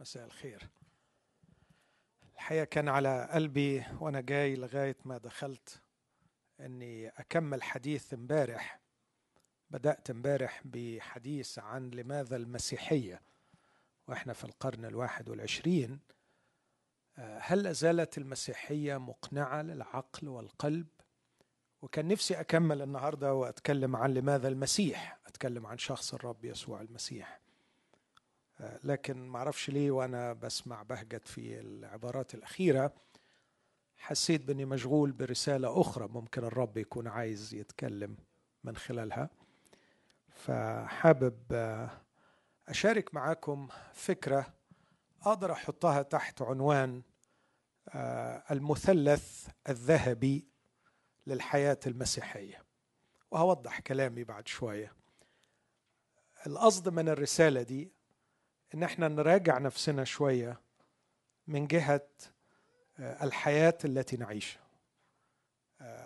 [0.00, 0.68] مساء الخير.
[2.34, 5.82] الحقيقة كان على قلبي وأنا جاي لغاية ما دخلت
[6.60, 8.80] أني أكمل حديث امبارح.
[9.70, 13.22] بدأت امبارح بحديث عن لماذا المسيحية
[14.08, 16.00] وإحنا في القرن الواحد والعشرين.
[17.16, 20.86] هل لازالت المسيحية مقنعة للعقل والقلب؟
[21.82, 25.18] وكان نفسي أكمل النهاردة وأتكلم عن لماذا المسيح.
[25.26, 27.40] أتكلم عن شخص الرب يسوع المسيح.
[28.60, 32.92] لكن معرفش ليه وأنا بسمع بهجت في العبارات الأخيرة.
[33.96, 38.16] حسيت بأني مشغول برسالة أخرى ممكن الرب يكون عايز يتكلم
[38.64, 39.30] من خلالها.
[40.28, 41.36] فحابب
[42.68, 44.54] أشارك معاكم فكرة
[45.22, 47.02] أقدر أحطها تحت عنوان
[48.50, 50.46] المثلث الذهبي
[51.26, 52.64] للحياة المسيحية.
[53.30, 54.92] وهوضح كلامي بعد شوية.
[56.46, 57.92] القصد من الرسالة دي
[58.74, 60.60] إن إحنا نراجع نفسنا شوية
[61.46, 62.08] من جهة
[62.98, 64.60] الحياة التي نعيشها.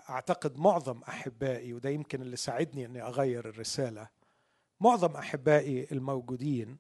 [0.09, 4.09] أعتقد معظم أحبائي وده يمكن اللي ساعدني إني أغير الرسالة
[4.81, 6.79] معظم أحبائي الموجودين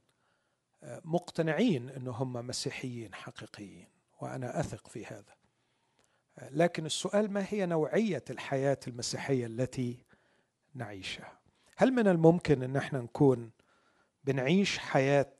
[1.04, 3.88] مقتنعين إن هم مسيحيين حقيقيين
[4.20, 5.34] وأنا أثق في هذا.
[6.50, 10.04] لكن السؤال ما هي نوعية الحياة المسيحية التي
[10.74, 11.38] نعيشها؟
[11.76, 13.50] هل من الممكن إن إحنا نكون
[14.24, 15.32] بنعيش حياة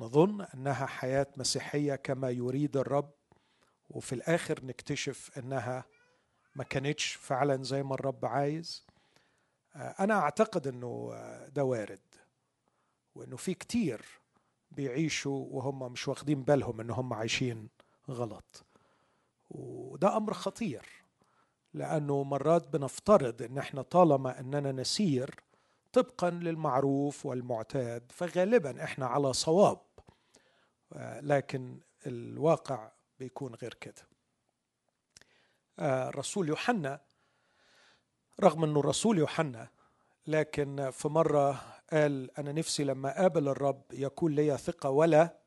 [0.00, 3.10] نظن أنها حياة مسيحية كما يريد الرب
[3.90, 5.84] وفي الآخر نكتشف أنها
[6.54, 8.86] ما كانتش فعلا زي ما الرب عايز.
[9.76, 11.12] أنا أعتقد إنه
[11.48, 12.00] ده وارد
[13.14, 14.04] وإنه في كتير
[14.70, 17.68] بيعيشوا وهم مش واخدين بالهم إن هم عايشين
[18.10, 18.64] غلط.
[19.50, 20.86] وده أمر خطير
[21.74, 25.40] لأنه مرات بنفترض إن إحنا طالما إننا نسير
[25.92, 29.80] طبقا للمعروف والمعتاد فغالبا إحنا على صواب
[31.20, 34.08] لكن الواقع بيكون غير كده.
[35.78, 37.00] الرسول يوحنا
[38.40, 39.68] رغم إنه الرسول يوحنا
[40.26, 41.52] لكن في مرة
[41.92, 45.38] قال أنا نفسي لما قابل الرب يكون لي ثقة ولا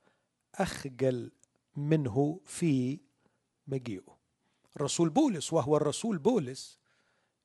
[0.55, 1.31] أخجل
[1.75, 2.99] منه في
[3.67, 4.17] مجيئه.
[4.75, 6.79] الرسول بولس وهو الرسول بولس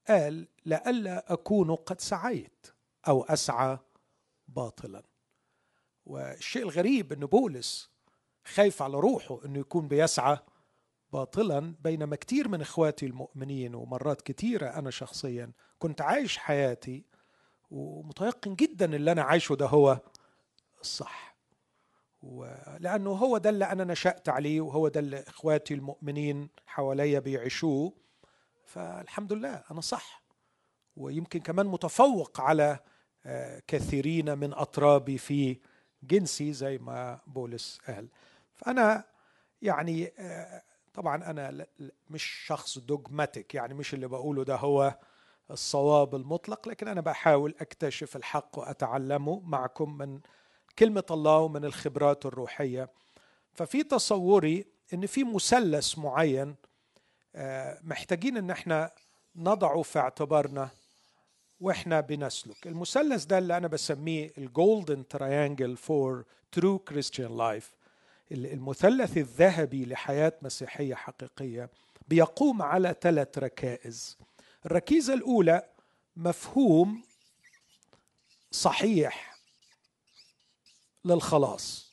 [0.08, 2.66] قال لئلا أكون قد سعيت.
[3.08, 3.78] أو أسعى
[4.48, 5.02] باطلا.
[6.06, 7.90] والشيء الغريب ان بولس
[8.44, 10.38] خايف على روحه إنه يكون بيسعى
[11.12, 17.04] باطلا بينما كتير من إخواتي المؤمنين ومرات كتيرة أنا شخصيا كنت عايش حياتي
[17.70, 20.00] ومتيقن جدا اللي أنا عايشه ده هو
[20.80, 21.36] الصح.
[22.78, 27.92] لأنه هو ده اللي أنا نشأت عليه وهو ده اللي إخواتي المؤمنين حواليا بيعيشوه.
[28.64, 30.22] فالحمد لله أنا صح.
[30.96, 32.78] ويمكن كمان متفوق على
[33.66, 35.58] كثيرين من أطرابي في
[36.02, 38.08] جنسي زي ما بولس قال.
[38.54, 39.04] فأنا
[39.62, 40.12] يعني
[40.94, 41.66] طبعا أنا
[42.10, 44.98] مش شخص دوجماتيك يعني مش اللي بقوله ده هو
[45.50, 50.20] الصواب المطلق لكن أنا بحاول أكتشف الحق وأتعلمه معكم من
[50.78, 52.88] كلمة الله ومن الخبرات الروحية.
[53.54, 56.54] ففي تصوري إن في مثلث معين
[57.82, 58.90] محتاجين إن إحنا
[59.36, 60.68] نضعه في اعتبارنا.
[61.60, 62.66] وإحنا بنسلك.
[62.66, 67.72] المثلث ده اللي أنا بسميه ال golden triangle for true Christian life
[68.32, 71.70] المثلث الذهبي لحياة مسيحية حقيقية
[72.08, 74.18] بيقوم على ثلاث ركائز.
[74.66, 75.68] الركيزة الأولى
[76.16, 77.02] مفهوم
[78.50, 79.38] صحيح
[81.04, 81.92] للخلاص.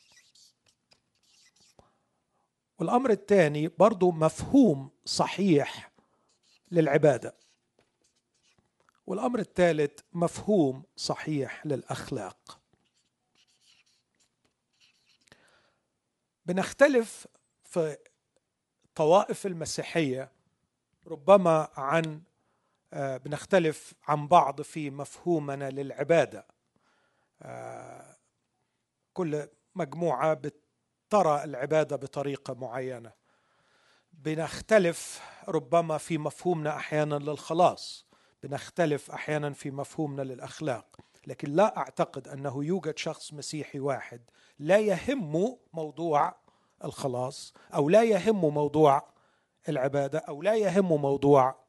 [2.80, 5.92] والأمر الثاني برضو مفهوم صحيح
[6.72, 7.43] للعبادة.
[9.08, 12.60] والأمر الثالث مفهوم صحيح للأخلاق.
[16.46, 17.28] بنختلف
[17.64, 17.98] في
[18.96, 20.32] طوائف المسيحية
[21.08, 22.22] ربما عن
[22.94, 26.48] بنختلف عن بعض في مفهومنا للعبادة.
[29.14, 33.12] كل مجموعة بترى العبادة بطريقة معينة.
[34.14, 38.06] بنختلف ربما في مفهومنا أحيانا للخلاص.
[38.44, 40.98] بنختلف أحيانا في مفهومنا للأخلاق
[41.28, 44.22] لكن لا أعتقد أنه يوجد شخص مسيحي واحد
[44.60, 46.36] لا يهمه موضوع
[46.84, 49.14] الخلاص أو لا يهمه موضوع
[49.70, 51.64] العبادة أو لا يهمه موضوع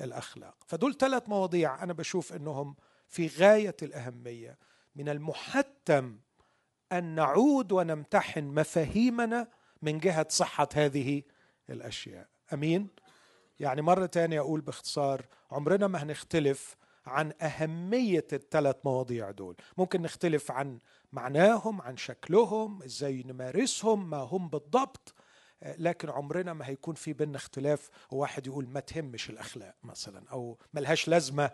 [0.00, 0.54] الأخلاق.
[0.66, 2.76] فدول ثلاث مواضيع أنا بشوف إنهم
[3.08, 4.58] في غاية الأهمية.
[4.96, 6.18] من المحتم
[6.92, 9.48] أن نعود ونمتحن مفاهيمنا
[9.82, 11.22] من جهة صحة هذه
[11.70, 12.28] الأشياء.
[12.52, 12.88] أمين؟
[13.60, 19.56] يعني مرة تانية أقول باختصار عمرنا ما هنختلف عن أهمية الثلاث مواضيع دول.
[19.78, 20.78] ممكن نختلف عن
[21.12, 25.14] معناهم عن شكلهم إزاي نمارسهم ما هم بالضبط
[25.62, 31.08] لكن عمرنا ما هيكون في بيننا اختلاف وواحد يقول ما تهمش الأخلاق مثلا أو ملهاش
[31.08, 31.50] لازمة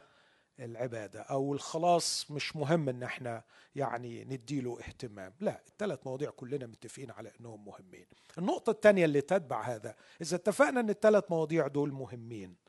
[0.61, 3.43] العبادة أو الخلاص مش مهم إن إحنا
[3.77, 5.33] يعني نديله اهتمام.
[5.41, 8.07] لا الثلاث مواضيع كلنا متفقين على إنهم مهمين.
[8.39, 12.64] النقطة الثانية اللي تتبع هذا إذا اتفقنا إن الثلاث مواضيع دول مهمين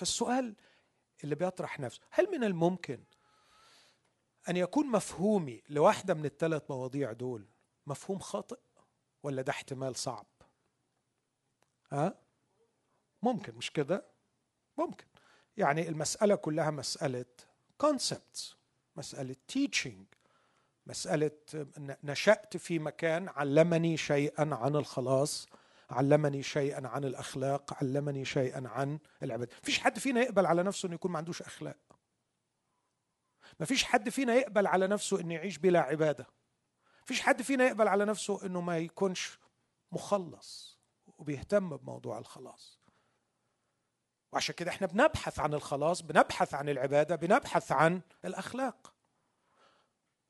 [0.00, 0.54] فالسؤال
[1.24, 3.04] اللي بيطرح نفسه هل من الممكن
[4.48, 7.46] أن يكون مفهومي لواحدة من الثلاث مواضيع دول
[7.86, 8.58] مفهوم خاطئ
[9.22, 10.26] ولا ده احتمال صعب؟
[11.92, 12.18] ها؟
[13.22, 14.04] ممكن مش كده؟
[14.78, 15.06] ممكن.
[15.56, 17.26] يعني المسألة كلها مسألة
[17.84, 18.54] concepts
[18.96, 20.16] مسألة teaching
[20.86, 21.30] مسألة
[22.04, 25.48] نشأت في مكان علمني شيئا عن الخلاص
[25.92, 30.94] علمني شيئا عن الأخلاق علمني شيئا عن العبادة فيش حد فينا يقبل على نفسه أنه
[30.94, 31.76] يكون ما عندوش أخلاق.
[33.60, 36.26] ما فيش حد فينا يقبل على نفسه أنه يعيش بلا عبادة.
[37.04, 39.38] فيش حد فينا يقبل على نفسه أنه ما يكونش
[39.92, 40.78] مخلص
[41.18, 42.80] وبيهتم بموضوع الخلاص.
[44.32, 48.94] وعشان كده إحنا بنبحث عن الخلاص بنبحث عن العبادة بنبحث عن الأخلاق.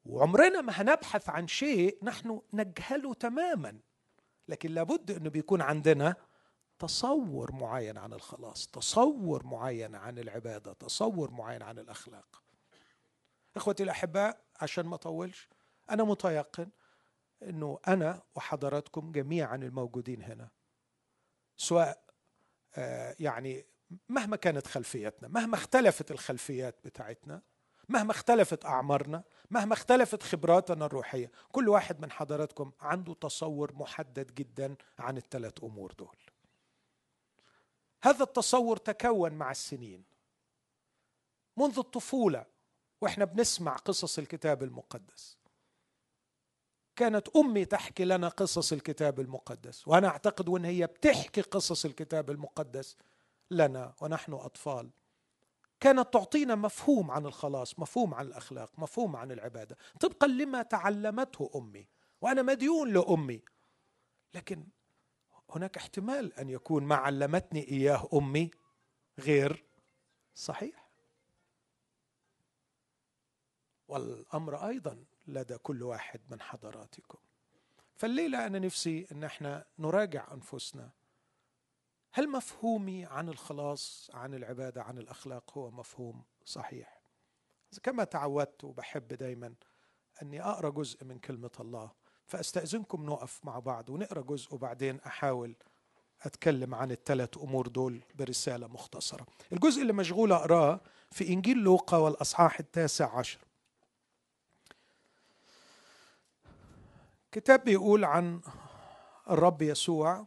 [0.04, 3.80] وعمرنا ما هنبحث عن شيء نحن نجهله تماما.
[4.50, 6.14] لكن لابد أنه بيكون عندنا
[6.78, 12.42] تصور معين عن الخلاص تصور معين عن العبادة تصور معين عن الأخلاق.
[13.56, 15.48] إخوتي الأحباء عشان ما أطولش
[15.90, 16.68] أنا متيقن
[17.42, 20.48] أنه أنا وحضراتكم جميعا الموجودين هنا.
[21.56, 22.04] سواء
[22.74, 23.66] آه، يعني
[24.08, 27.42] مهما كانت خلفيتنا مهما اختلفت الخلفيات بتاعتنا
[27.90, 34.76] مهما اختلفت أعمارنا مهما اختلفت خبراتنا الروحية كل واحد من حضراتكم عنده تصور محدد جدا
[34.98, 36.16] عن الثلاث أمور دول.
[38.02, 40.04] هذا التصور تكون مع السنين.
[41.56, 42.46] منذ الطفولة
[43.00, 45.38] وإحنا بنسمع قصص الكتاب المقدس.
[46.96, 52.96] كانت أمي تحكي لنا قصص الكتاب المقدس وأنا أعتقد وإن هي بتحكي قصص الكتاب المقدس
[53.50, 54.90] لنا ونحن أطفال.
[55.80, 59.76] كانت تعطينا مفهوم عن الخلاص مفهوم عن الأخلاق مفهوم عن العبادة.
[60.00, 61.86] طبقا لما تعلمته أمي
[62.20, 63.42] وأنا مديون لأمي.
[64.34, 64.64] لكن
[65.50, 68.50] هناك احتمال أن يكون ما علمتني إياه أمي
[69.18, 69.64] غير
[70.34, 70.88] صحيح.
[73.88, 77.18] والأمر أيضا لدى كل واحد من حضراتكم.
[77.96, 80.90] فالليلة أنا نفسي أن إحنا نراجع أنفسنا
[82.12, 87.00] هل مفهومي عن الخلاص عن العبادة عن الأخلاق هو مفهوم صحيح؟
[87.82, 89.54] كما تعودت وبحب دايما
[90.22, 91.90] أني أقرأ جزء من كلمة الله
[92.26, 95.56] فأستأذنكم نقف مع بعض ونقرأ جزء وبعدين أحاول
[96.22, 99.26] أتكلم عن الثلاث أمور دول برسالة مختصرة.
[99.52, 100.80] الجزء اللي مشغول أقرأه
[101.10, 103.38] في إنجيل لوقا والأصحاح التاسع عشر.
[107.32, 108.40] كتاب بيقول عن
[109.30, 110.26] الرب يسوع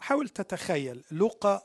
[0.00, 1.04] حاول تتخيل.
[1.10, 1.62] لوقا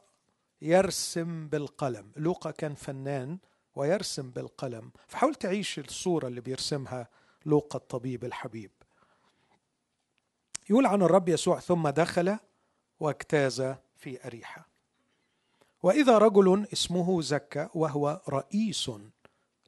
[0.61, 2.11] يرسم بالقلم.
[2.15, 3.37] لوقا كان فنان
[3.75, 4.91] ويرسم بالقلم.
[5.07, 7.09] فحاول تعيش الصورة اللي بيرسمها
[7.45, 8.71] لوقا الطبيب الحبيب.
[10.69, 12.37] يقول عن الرب يسوع ثم دخل
[12.99, 13.61] واجتاز
[13.97, 14.67] في أريحة.
[15.83, 18.91] وإذا رجل اسمه زكا وهو رئيس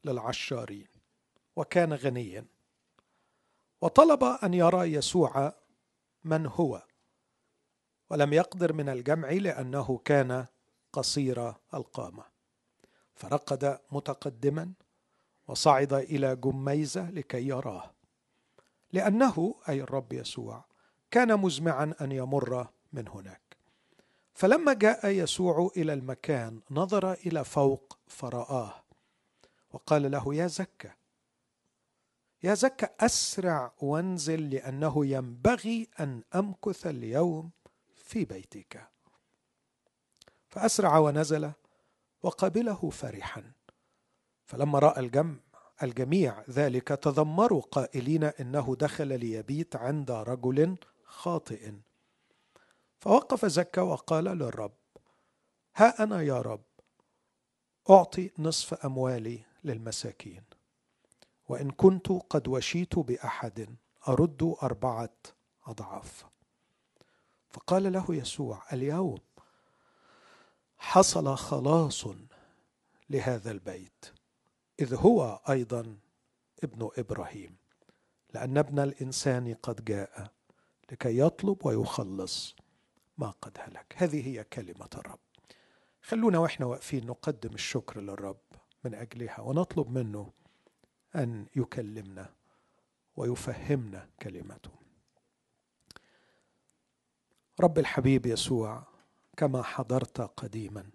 [0.04, 0.88] للعشارين
[1.56, 2.46] وكان غنيا
[3.80, 5.52] وطلب أن يرى يسوع
[6.24, 6.87] من هو.
[8.10, 10.46] ولم يقدر من الجمع لأنه كان
[10.92, 12.24] قصير القامة.
[13.14, 14.72] فرقد متقدما
[15.48, 17.90] وصعد إلى جميزة لكي يراه.
[18.92, 20.64] لأنه أي الرب يسوع
[21.10, 23.48] كان مزمعا أن يمر من هناك.
[24.34, 28.74] فلما جاء يسوع إلى المكان نظر إلى فوق فرآه
[29.72, 30.90] وقال له يا زكا
[32.42, 37.50] يا زكا أسرع وانزل لأنه ينبغي أن أمكث اليوم
[38.08, 38.88] في بيتك.
[40.48, 41.52] فأسرع ونزل
[42.22, 43.52] وقبله فرحا.
[44.44, 45.36] فلما رأى الجمع
[45.82, 51.72] الجميع ذلك تذمروا قائلين إنه دخل ليبيت عند رجل خاطئ.
[53.00, 54.76] فوقف زكا وقال للرب
[55.76, 56.64] ها أنا يا رب
[57.90, 60.44] أعطي نصف أموالي للمساكين
[61.48, 63.76] وإن كنت قد وشيت بأحد
[64.08, 65.16] أرد أربعة
[65.66, 66.27] أضعاف.
[67.58, 69.18] فقال له يسوع اليوم
[70.78, 72.06] حصل خلاص
[73.10, 74.04] لهذا البيت
[74.80, 75.96] إذ هو أيضا
[76.64, 77.56] ابن إبراهيم
[78.34, 80.32] لأن ابن الإنسان قد جاء
[80.92, 82.56] لكي يطلب ويخلص
[83.18, 83.94] ما قد هلك.
[83.96, 85.20] هذه هي كلمة الرب.
[86.02, 88.40] خلونا وإحنا واقفين نقدم الشكر للرب
[88.84, 90.32] من أجلها ونطلب منه
[91.14, 92.30] أن يكلمنا
[93.16, 94.77] ويفهمنا كلمته.
[97.60, 98.82] رب الحبيب يسوع
[99.36, 100.90] كما حضرت قديما.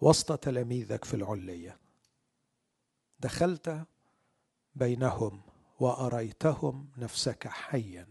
[0.00, 1.78] وسط تلاميذك في العليه
[3.20, 3.86] دخلت
[4.74, 5.42] بينهم
[5.80, 8.08] وأريتهم نفسك حيا.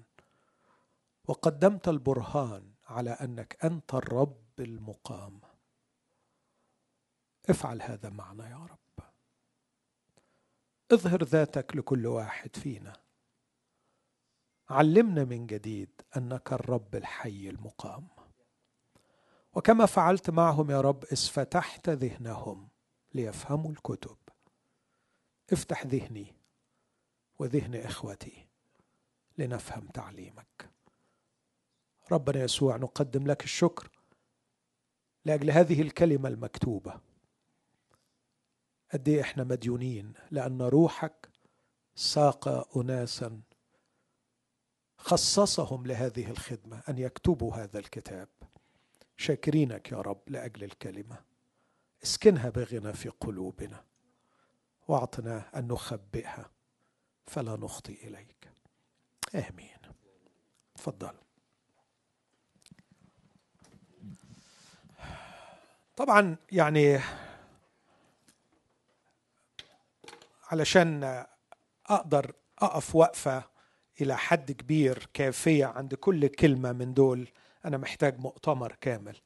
[1.27, 5.41] وقدمت البرهان على أنك أنت الرب المقام.
[7.49, 9.05] افعل هذا معنا يا رب.
[10.91, 12.93] اظهر ذاتك لكل واحد فينا.
[14.71, 18.07] علمنا من جديد أنك الرب الحي المقام.
[19.53, 22.69] وكما فعلت معهم يا رب إذ فتحت ذهنهم
[23.13, 24.17] ليفهموا الكتب.
[25.53, 26.35] افتح ذهني
[27.39, 28.47] وذهن إخوتي
[29.37, 30.69] لنفهم تعليمك.
[32.11, 33.91] ربنا يسوع نقدم لك الشكر
[35.25, 37.01] لأجل هذه الكلمة المكتوبة.
[38.93, 41.29] قد إيه إحنا مديونين لأن روحك
[41.95, 43.41] ساق اناسا
[45.01, 48.27] خصصهم لهذه الخدمة أن يكتبوا هذا الكتاب.
[49.17, 51.17] شاكرينك يا رب لأجل الكلمة.
[52.03, 53.83] اسكنها بغنى في قلوبنا.
[54.87, 56.51] وأعطنا أن نخبئها.
[57.27, 58.51] فلا نخطي إليك.
[59.35, 59.77] آمين.
[60.75, 61.13] تفضل.
[65.95, 66.99] طبعا يعني
[70.43, 71.25] علشان
[71.85, 73.50] أقدر أقف وقفة
[74.01, 77.27] إلى حد كبير كافية عند كل كلمة من دول
[77.65, 79.17] أنا محتاج مؤتمر كامل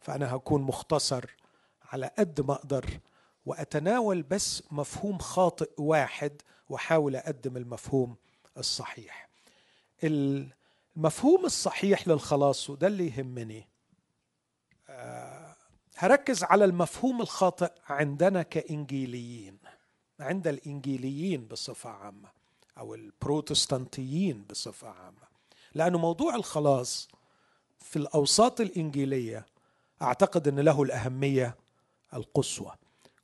[0.00, 1.24] فأنا هكون مختصر
[1.82, 3.00] على قد ما أقدر
[3.46, 8.16] وأتناول بس مفهوم خاطئ واحد وأحاول أقدم المفهوم
[8.58, 9.28] الصحيح.
[10.04, 13.68] المفهوم الصحيح للخلاص وده اللي يهمني.
[14.88, 15.56] آه،
[15.96, 19.58] هركز على المفهوم الخاطئ عندنا كإنجيليين
[20.20, 22.43] عند الإنجيليين بصفة عامة.
[22.78, 25.24] أو البروتستانتيين بصفة عامة.
[25.74, 27.08] لأنه موضوع الخلاص
[27.78, 29.46] في الأوساط الإنجيلية
[30.02, 31.56] أعتقد إن له الأهمية
[32.14, 32.72] القصوى.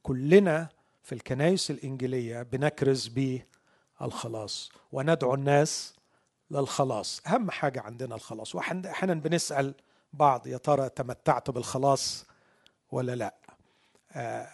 [0.03, 0.69] كلنا
[1.03, 3.11] في الكنائس الإنجيلية بنكرز
[4.01, 5.95] بالخلاص وندعو الناس
[6.51, 7.23] للخلاص.
[7.27, 9.75] أهم حاجة عندنا الخلاص واحيانا بنسأل
[10.13, 12.27] بعض يا ترى تمتعت بالخلاص
[12.93, 13.35] ولا لا؟
[14.13, 14.49] آه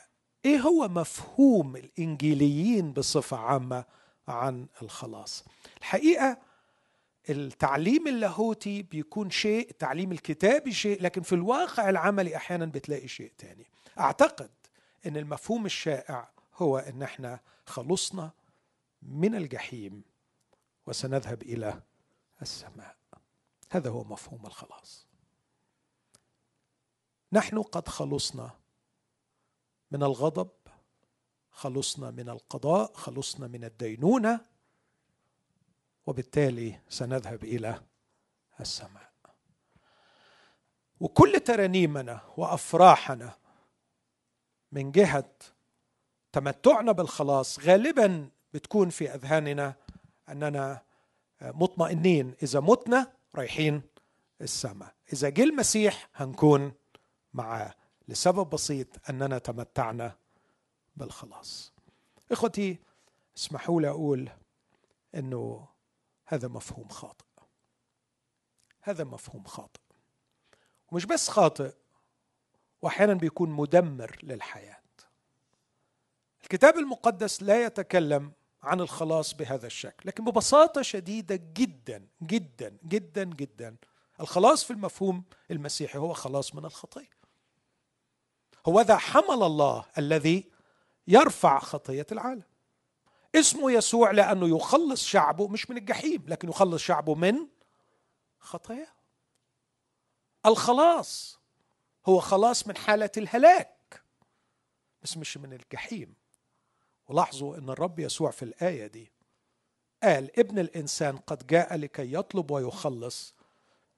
[0.45, 3.85] إيه هو مفهوم الإنجيليين بصفة عامة؟
[4.29, 5.45] عن الخلاص.
[5.79, 6.39] الحقيقة
[7.31, 13.67] التعليم اللاهوتي بيكون شيء التعليم الكتابي شيء لكن في الواقع العملي أحيانا بتلاقي شيء تاني.
[13.99, 14.51] أعتقد
[15.07, 18.31] إن المفهوم الشائع هو إن إحنا خلصنا
[19.03, 20.05] من الجحيم
[20.87, 21.83] وسنذهب إلى
[22.43, 22.97] السماء.
[23.71, 25.07] هذا هو مفهوم الخلاص.
[27.33, 28.51] نحن قد خلصنا
[29.91, 30.51] من الغضب
[31.57, 34.41] خلصنا من القضاء خلصنا من الدينونة
[36.07, 37.81] وبالتالي سنذهب إلى
[38.61, 39.13] السماء.
[41.01, 43.35] وكل ترانيمنا وأفراحنا
[44.73, 45.31] من جهة
[46.33, 49.75] تمتعنا بالخلاص غالبا بتكون في أذهاننا
[50.29, 50.83] أننا
[51.43, 53.83] مطمئنين إذا متنا رايحين
[54.41, 54.95] السماء.
[55.13, 56.73] إذا جه المسيح هنكون
[57.35, 57.75] معاه
[58.09, 60.17] لسبب بسيط أننا تمتعنا
[60.97, 61.73] بالخلاص
[62.33, 62.79] إخوتي
[63.37, 64.31] اسمحوا لي أقول
[65.15, 65.69] إنه
[66.27, 67.25] هذا مفهوم خاطئ.
[68.81, 69.81] هذا مفهوم خاطئ.
[70.93, 71.75] ومش بس خاطئ
[72.83, 74.81] واحيانا بيكون مدمر للحياة.
[76.43, 83.77] الكتاب المقدس لا يتكلم عن الخلاص بهذا الشكل لكن ببساطة شديدة جدا جدا جدا جدا.
[84.21, 87.11] الخلاص في المفهوم المسيحي هو خلاص من الخطيه
[88.67, 90.51] هو ذا حمل الله الذي
[91.09, 92.43] يرفع خطية العالم.
[93.35, 97.37] اسمه يسوع لأنه يخلص شعبه مش من الجحيم لكن يخلص شعبه من
[98.39, 98.89] خطاياه
[100.47, 101.39] الخلاص
[102.07, 104.03] هو خلاص من حالة الهلاك
[105.03, 106.15] بس مش من الجحيم.
[107.09, 109.13] ولاحظوا إن الرب يسوع في الآية دي
[110.03, 113.35] قال ابن الإنسان قد جاء لكي يطلب ويخلص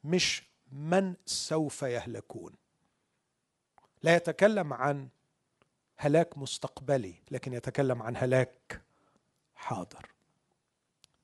[0.05, 2.55] مش من سوف يهلكون.
[4.03, 5.09] لا يتكلم عن
[6.01, 8.83] هلاك مستقبلي لكن يتكلم عن هلاك
[9.55, 10.07] حاضر.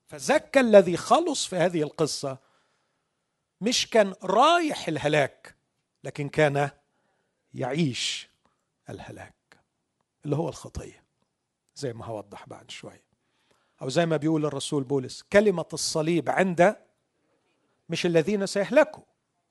[0.07, 2.37] فزكى الذي خلص في هذه القصة
[3.61, 5.55] مش كان رايح الهلاك
[6.03, 6.69] لكن كان
[7.53, 8.29] يعيش
[8.89, 9.33] الهلاك
[10.25, 11.03] اللي هو الخطية
[11.75, 13.01] زي ما هوضح بعد شوي.
[13.81, 16.75] أو زي ما بيقول الرسول بولس كلمة الصليب عند
[17.89, 19.03] مش الذين سيهلكوا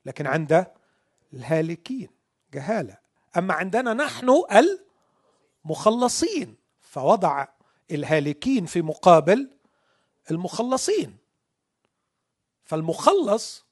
[0.06, 0.66] لكن عند
[1.32, 2.08] الهالكين
[2.54, 2.98] جهالة.
[3.36, 4.28] أما عندنا نحن
[5.64, 7.46] المخلصين فوضع
[7.90, 9.50] الهالكين في مقابل
[10.30, 11.16] المخلصين.
[12.64, 13.64] فالمخلص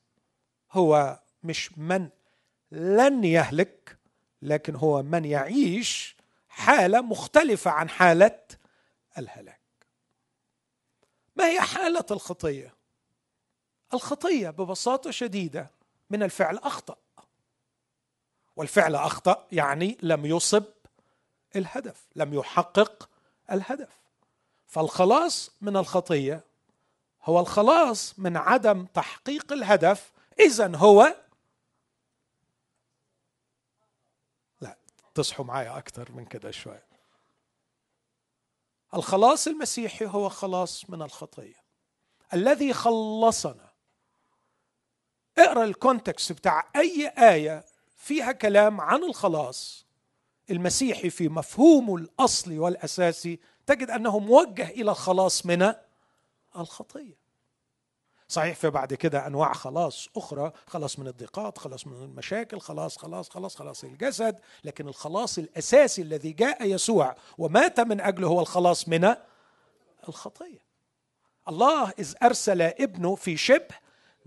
[0.73, 2.09] هو مش من
[2.73, 3.99] لن يهلك
[4.43, 6.17] لكن هو من يعيش
[6.49, 8.39] حالة مختلفة عن حالة
[9.19, 9.61] الهلاك.
[11.37, 12.75] ما هي حالة الخطية؟
[13.95, 15.71] الخطية ببساطة شديدة
[16.11, 16.97] من الفعل أخطأ.
[18.57, 20.65] والفعل أخطأ يعني لم يصب
[21.57, 23.09] الهدف لم يحقق
[23.51, 24.03] الهدف.
[24.67, 26.45] فالخلاص من الخطية
[27.25, 31.17] هو الخلاص من عدم تحقيق الهدف اذا هو
[34.61, 34.77] لا
[35.15, 36.87] تصحوا معايا أكثر من كده شوية.
[38.95, 41.63] الخلاص المسيحي هو خلاص من الخطية.
[42.35, 43.73] الذي خلصنا.
[45.39, 47.65] اقرأ الكونتكست بتاع أي آية
[47.97, 49.87] فيها كلام عن الخلاص.
[50.53, 55.73] المسيحي في مفهومه الاصلي والاساسي تجد أنه موجه إلى الخلاص من
[56.57, 57.23] الخطية.
[58.29, 63.31] صحيح في بعد كده أنواع خلاص أخرى خلاص من الضيقات خلاص من المشاكل خلاص خلاص
[63.31, 69.15] خلاص خلاص الجسد لكن الخلاص الأساسي الذي جاء يسوع ومات من أجله هو الخلاص من
[70.09, 70.65] الخطية.
[71.49, 73.75] الله إذ أرسل ابنه في شبه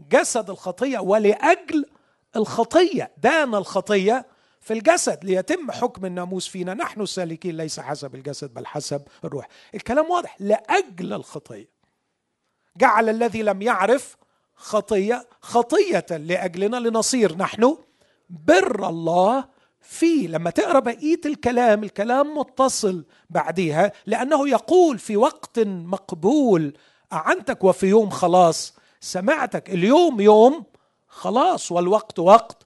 [0.09, 1.85] جسد الخطية ولأجل
[2.35, 4.25] الخطية دان الخطية
[4.65, 6.73] في الجسد ليتم حكم الناموس فينا.
[6.73, 9.47] نحن السالكين ليس حسب الجسد بل حسب الروح.
[9.75, 10.37] الكلام واضح.
[10.39, 11.69] لأجل الخطية.
[12.77, 14.17] جعل الذي لم يعرف
[14.55, 17.77] خطية خطية لأجلنا لنصير نحن
[18.29, 19.45] بر الله
[19.81, 20.27] فيه.
[20.27, 26.77] لما تقرأ بقية الكلام الكلام متصل بعديها لأنه يقول في وقت مقبول
[27.13, 29.69] أعنتك وفي يوم خلاص سمعتك.
[29.69, 30.63] اليوم يوم
[31.07, 32.65] خلاص والوقت وقت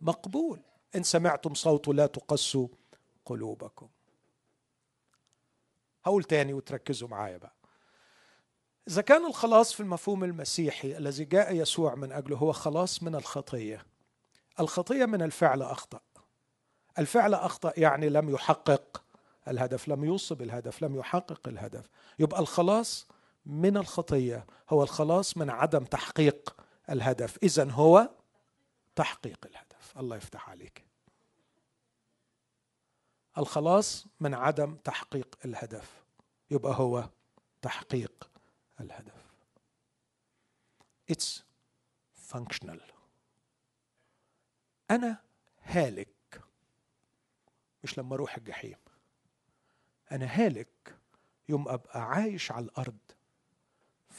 [0.00, 0.69] مقبول.
[0.96, 2.68] إن سمعتم صوته لا تقسوا
[3.24, 3.88] قلوبكم.
[6.04, 7.54] هقول تاني وتركزوا معايا بقى.
[8.88, 13.86] إذا كان الخلاص في المفهوم المسيحي الذي جاء يسوع من أجله هو خلاص من الخطية.
[14.60, 16.00] الخطية من الفعل أخطأ.
[16.98, 19.02] الفعل أخطأ يعني لم يحقق
[19.48, 21.90] الهدف لم يوصب الهدف لم يحقق الهدف.
[22.18, 23.06] يبقى الخلاص
[23.46, 26.56] من الخطية هو الخلاص من عدم تحقيق
[26.90, 27.38] الهدف.
[27.42, 28.10] إذا هو
[28.96, 29.69] تحقيق الهدف.
[29.96, 30.84] الله يفتح عليك.
[33.38, 36.04] الخلاص من عدم تحقيق الهدف.
[36.50, 37.08] يبقى هو
[37.62, 38.30] تحقيق
[38.80, 39.30] الهدف.
[41.12, 41.42] It's
[42.32, 42.92] functional.
[44.90, 45.22] أنا
[45.62, 46.42] هالك.
[47.84, 48.78] مش لما أروح الجحيم.
[50.12, 50.98] أنا هالك
[51.48, 52.98] يوم أبقى عايش على الأرض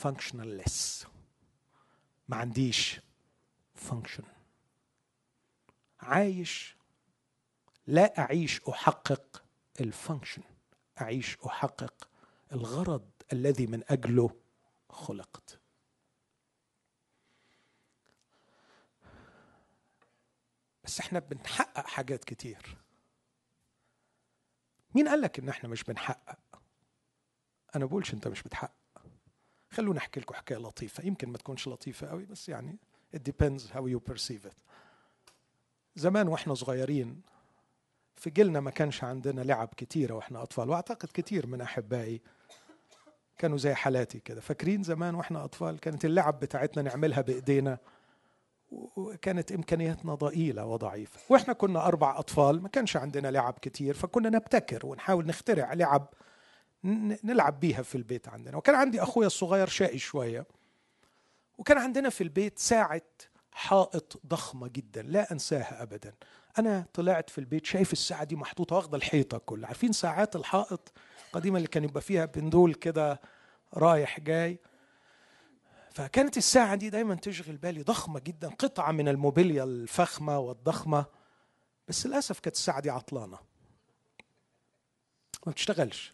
[0.03, 1.07] functionless.
[2.27, 2.99] ما عنديش
[3.89, 4.40] function.
[6.01, 6.77] عايش.
[7.87, 9.43] لا أعيش أحقق
[9.81, 10.41] الفانكشن
[11.01, 12.09] أعيش أحقق
[12.51, 14.29] الغرض الذي من أجله
[14.89, 15.59] خلقت.
[20.83, 22.77] بس إحنا بنحقق حاجات كتير.
[24.95, 26.61] مين قال لك إن إحنا مش بنحقق؟
[27.75, 28.75] أنا بقولش إنت مش بتحقق.
[29.71, 31.03] خلونا أحكي لكم حكاية لطيفة.
[31.05, 32.77] يمكن ما تكونش لطيفة قوي بس يعني
[33.15, 34.55] it depends how you perceive it.
[35.95, 37.21] زمان وإحنا صغيرين
[38.15, 42.21] في جيلنا ما كانش عندنا لعب كتيرة وإحنا أطفال وأعتقد كتير من أحبائي
[43.37, 44.41] كانوا زي حالاتي كده.
[44.41, 47.77] فاكرين زمان وإحنا أطفال كانت اللعب بتاعتنا نعملها بإيدينا
[48.71, 51.19] وكانت إمكانياتنا ضئيلة وضعيفة.
[51.29, 56.13] وإحنا كنا أربع أطفال ما كانش عندنا لعب كتير فكنا نبتكر ونحاول نخترع لعب
[57.23, 58.57] نلعب بيها في البيت عندنا.
[58.57, 60.45] وكان عندي أخويا الصغير شقي شوية
[61.57, 63.01] وكان عندنا في البيت ساعة
[63.51, 66.13] حائط ضخمة جدا لا أنساها ابدا.
[66.59, 69.67] أنا طلعت في البيت شايف الساعة دي محطوطة واخدة الحيطة كلها.
[69.67, 70.93] عارفين ساعات الحائط
[71.27, 73.21] القديمة اللي كان يبقى فيها بندول كده
[73.73, 74.59] رايح جاي؟
[75.93, 81.05] فكانت الساعة دي دايما تشغل بالي ضخمة جدا قطعة من الموبيليا الفخمة والضخمة.
[81.87, 83.37] بس للأسف كانت الساعة دي عطلانة.
[85.45, 86.13] ما بتشتغلش.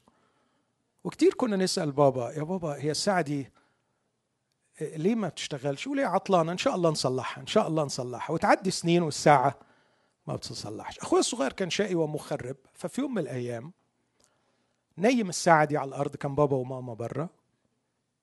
[1.04, 3.52] وكتير كنا نسأل بابا يا بابا هي الساعة دي
[4.82, 8.34] ليه ما بتشتغلش يقول عطلانة إن شاء الله نصلحها إن شاء الله نصلحها.
[8.34, 9.60] وتعدي سنين والساعة
[10.28, 11.00] ما بتصلحش.
[11.00, 13.72] أخويا الصغير كان شقي ومخرب ففي يوم من الأيام
[14.98, 17.30] نيم الساعة دي على الأرض كان بابا وماما بره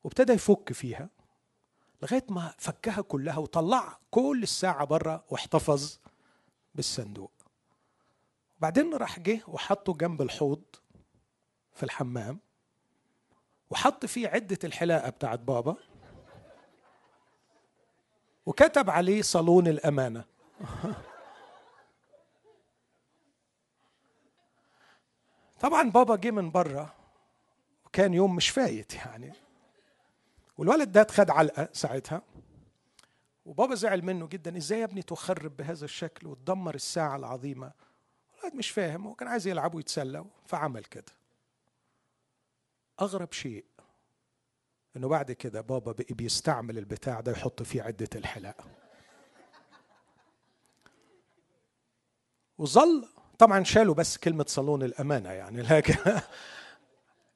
[0.05, 1.09] وابتدى يفك فيها
[2.03, 5.99] لغاية ما فكها كلها وطلع كل الساعة بره واحتفظ
[6.75, 7.33] بالصندوق.
[8.59, 10.63] وبعدين راح جه وحطه جنب الحوض
[11.73, 12.39] في الحمام
[13.71, 15.77] وحط فيه عدة الحلاقة بتاعت بابا.
[18.47, 20.25] وكتب عليه صالون الأمانة.
[25.61, 26.95] طبعا بابا جه من بره
[27.87, 29.33] وكان يوم مش فايت يعني.
[30.59, 32.23] والولد ده اتخد علقة ساعتها
[33.47, 37.73] وبابا زعل منه جدا إزاي يا ابني تخرب بهذا الشكل وتدمر الساعة العظيمة؟
[38.41, 41.13] الولد مش فاهم هو كان عايز يلعب ويتسلى فعمل كده.
[43.01, 43.65] أغرب شيء
[44.97, 48.65] إنه بعد كده بابا بقي بيستعمل البتاع ده يحط فيه عدة الحلاقه
[52.59, 55.95] وظل طبعا شالوا بس كلمة صالون الأمانة يعني لكن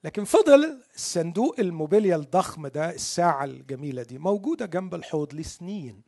[0.04, 6.02] لكن فضل الصندوق الموبيليا الضخم ده الساعة الجميلة دي موجودة جنب الحوض لسنين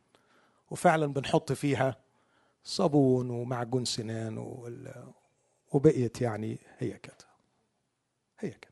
[0.69, 1.97] وفعلا بنحط فيها
[2.63, 4.37] صابون ومعجون سنان
[5.71, 7.27] وبقيت يعني هي كده
[8.39, 8.71] هي كده.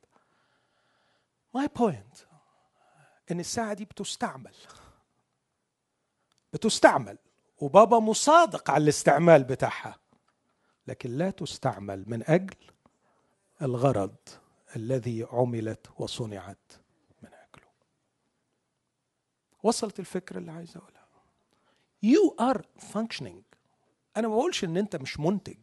[1.53, 2.28] my point
[3.31, 4.55] إن الساعة دي بتستعمل.
[6.53, 7.17] بتستعمل.
[7.57, 9.99] وبابا مصادق على الاستعمال بتاعها.
[10.87, 12.57] لكن لا تستعمل من أجل
[13.61, 14.15] الغرض
[14.75, 16.71] الذي عملت وصنعت
[17.21, 17.69] من أجله.
[19.63, 21.07] وصلت الفكرة اللي عايز أقولها.
[22.05, 22.61] You are
[22.93, 23.57] functioning.
[24.17, 25.57] أنا ما بقولش إن أنت مش منتج.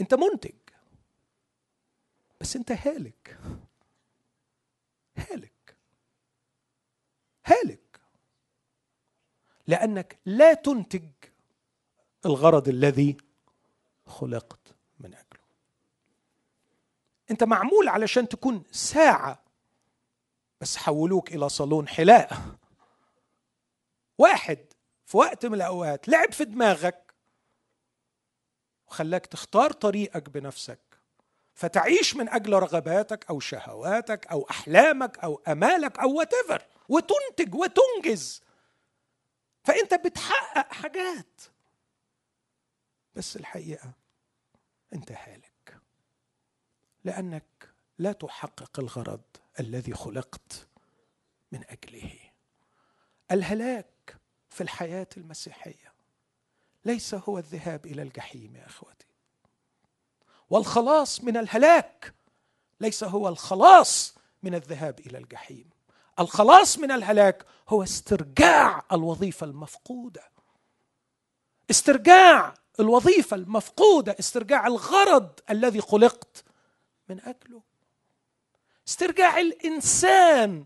[0.00, 0.54] أنت منتج.
[2.40, 3.38] بس أنت هالك.
[5.16, 5.49] هالك.
[7.52, 8.00] هالك.
[9.66, 11.08] لأنك لا تنتج
[12.26, 13.16] الغرض الذي
[14.06, 15.40] خلقت من اجله
[17.30, 19.44] أنت معمول علشان تكون ساعة
[20.60, 22.56] بس حولوك إلى صالون حلاقه
[24.18, 24.58] واحد
[25.06, 27.14] في وقت من الأوقات لعب في دماغك
[28.86, 30.80] وخلاك تختار طريقك بنفسك.
[31.54, 36.32] فتعيش من أجل رغباتك أو شهواتك أو أحلامك أو أمالك أو وات
[36.90, 38.42] وتنتج وتنجز.
[39.64, 41.40] فأنت بتحقق حاجات.
[43.14, 43.92] بس الحقيقة
[44.92, 45.80] أنت هالك.
[47.04, 49.22] لأنك لا تحقق الغرض
[49.60, 50.68] الذي خلقت
[51.52, 52.18] من أجله.
[53.30, 54.16] الهلاك
[54.50, 55.92] في الحياة المسيحية
[56.84, 59.06] ليس هو الذهاب إلى الجحيم يا أخوتي.
[60.50, 62.14] والخلاص من الهلاك
[62.80, 65.70] ليس هو الخلاص من الذهاب إلى الجحيم.
[66.20, 70.30] الخلاص من الهلاك هو استرجاع الوظيفة المفقودة.
[71.70, 76.44] استرجاع الوظيفة المفقودة استرجاع الغرض الذي خلقت
[77.08, 77.62] من اجله
[78.88, 80.64] استرجاع الإنسان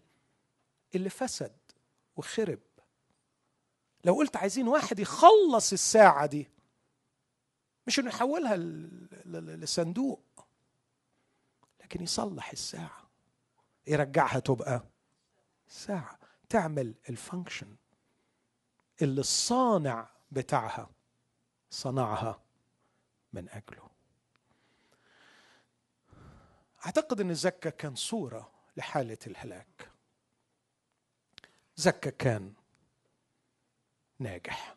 [0.95, 1.57] اللي فسد
[2.17, 2.59] وخرب.
[4.05, 6.51] لو قلت عايزين واحد يخلص الساعة دي
[7.87, 8.57] مش إنه يحولها
[9.57, 10.47] لصندوق
[11.81, 13.11] لكن يصلح الساعة
[13.87, 14.83] يرجعها تبقى
[15.75, 17.77] ساعة تعمل الفانكشن
[19.03, 20.91] اللي الصانع بتاعها
[21.71, 22.43] صنعها
[23.33, 23.91] من أجله.
[26.87, 29.91] أعتقد إن زكا كان صورة لحالة الهلاك.
[31.77, 32.55] زكا كان
[34.19, 34.77] ناجح.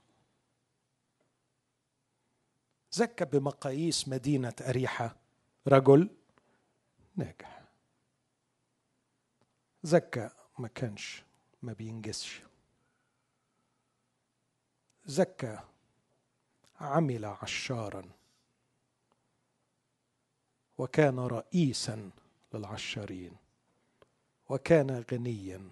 [2.92, 5.16] زكا بمقاييس مدينة أريحة
[5.68, 6.10] رجل
[7.16, 7.64] ناجح.
[9.84, 11.24] زكا ما كانش
[11.62, 12.42] ما بينجزش.
[15.06, 15.70] زكا
[16.80, 18.10] عمل عشارا
[20.78, 22.12] وكان رئيسا
[22.54, 23.38] للعشارين
[24.50, 25.72] وكان غنيا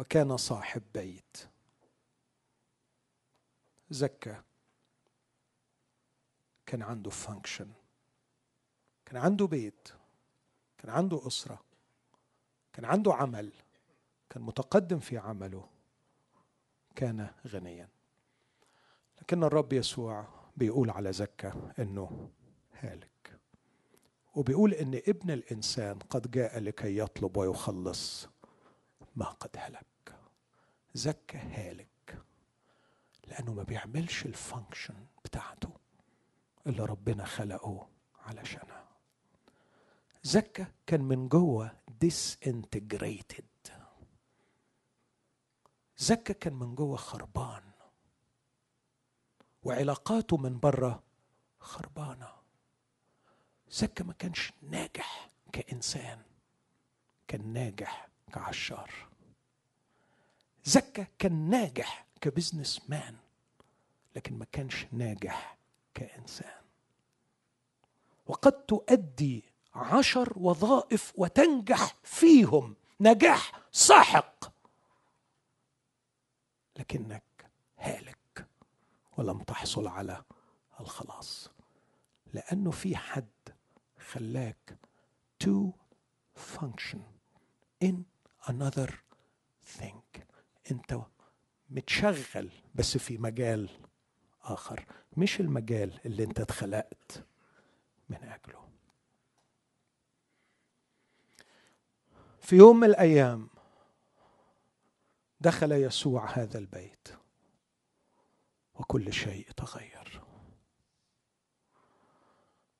[0.00, 1.48] وكان صاحب بيت.
[3.90, 4.42] زكى
[6.66, 7.72] كان عنده فانكشن
[9.06, 9.88] كان عنده بيت
[10.78, 11.67] كان عنده أسرة.
[12.78, 13.52] كان عنده عمل
[14.30, 15.68] كان متقدم في عمله
[16.96, 17.88] كان غنيا.
[19.20, 22.30] لكن الرب يسوع بيقول على زكا إنه
[22.80, 23.40] هالك
[24.34, 28.28] وبيقول إن ابن الإنسان قد جاء لكي يطلب ويخلص
[29.16, 30.14] ما قد هلك.
[30.94, 32.22] زكى هالك
[33.26, 35.70] لأنه ما بيعملش الفانكشن بتاعته
[36.66, 37.88] اللي ربنا خلقه
[38.18, 38.88] علشانها.
[40.22, 41.72] زكى كان من جوه
[42.04, 43.72] disintegrated.
[45.96, 47.62] زكى كان من جوه خربان.
[49.62, 51.02] وعلاقاته من بره
[51.60, 52.32] خربانة.
[53.70, 56.22] زكا ما كانش ناجح كإنسان
[57.28, 59.08] كان ناجح كعشار.
[60.64, 63.16] زكا كان ناجح كبزنس مان
[64.16, 65.58] لكن ما كانش ناجح
[65.94, 66.62] كإنسان.
[68.26, 69.44] وقد تؤدي
[69.78, 72.76] عشر وظائف وتنجح فيهم.
[73.00, 74.52] نجاح ساحق.
[76.78, 78.46] لكنك هالك
[79.16, 80.22] ولم تحصل على
[80.80, 81.50] الخلاص.
[82.34, 83.26] لأنه في حد
[84.12, 84.78] خلاك
[85.44, 85.72] to
[86.36, 87.00] function
[87.84, 87.94] in
[88.48, 88.90] another
[89.78, 90.20] thing.
[90.70, 91.00] أنت
[91.70, 93.68] متشغل بس في مجال
[94.42, 94.86] آخر.
[95.16, 97.24] مش المجال اللي أنت اتخلقت
[98.08, 98.68] من أجله.
[102.48, 103.48] في يوم من الأيام
[105.40, 107.08] دخل يسوع هذا البيت
[108.74, 110.22] وكل شيء تغير.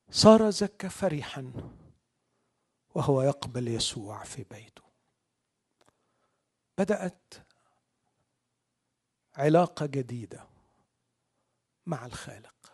[0.09, 1.53] صار زكى فرحا
[2.95, 4.83] وهو يقبل يسوع في بيته.
[6.77, 7.33] بدأت
[9.35, 10.47] علاقة جديدة
[11.85, 12.73] مع الخالق.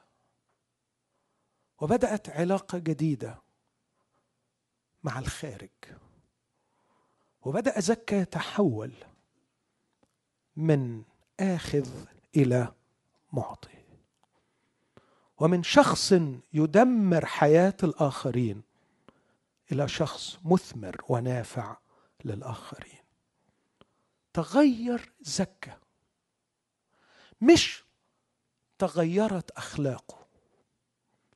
[1.82, 3.42] وبدأت علاقة جديدة
[5.04, 6.05] مع الخارج.
[7.46, 8.94] وبدأ زكى يتحول
[10.56, 11.04] من
[11.40, 11.90] آخذ
[12.36, 12.74] إلى
[13.34, 13.76] معطي.
[15.40, 16.14] ومن شخص
[16.54, 18.62] يدمر حياة الآخرين
[19.72, 21.78] إلى شخص مثمر ونافع
[22.24, 23.00] للآخرين.
[24.34, 25.74] تغير زكى
[27.42, 27.84] مش
[28.78, 30.26] تغيرت أخلاقه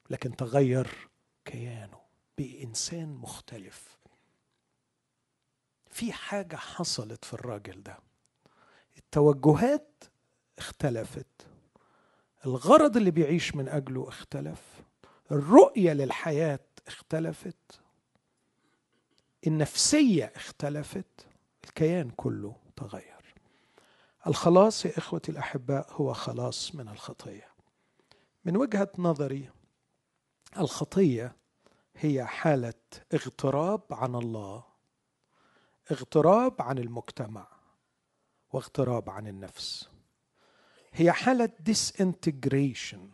[0.09, 1.09] لكن تغير
[1.45, 1.99] كيانه
[2.37, 3.98] بإنسان مختلف.
[5.89, 7.97] في حاجة حصلت في الراجل ده.
[8.97, 10.03] التوجهات
[10.57, 11.47] اختلفت.
[12.45, 14.61] الغرض اللي بيعيش من أجله اختلف.
[15.31, 17.81] الرؤية للحياة اختلفت.
[19.47, 21.25] النفسية اختلفت.
[21.63, 23.33] الكيان كله تغير.
[24.27, 27.47] الخلاص يا إخوتي الأحباء هو خلاص من الخطية.
[28.45, 29.49] من وجهة نظري
[30.57, 31.35] الخطية
[31.95, 32.73] هي حالة
[33.13, 34.63] اغتراب عن الله
[35.91, 37.47] اغتراب عن المجتمع
[38.53, 39.89] واغتراب عن النفس.
[40.93, 41.11] هي
[41.59, 43.09] disintegration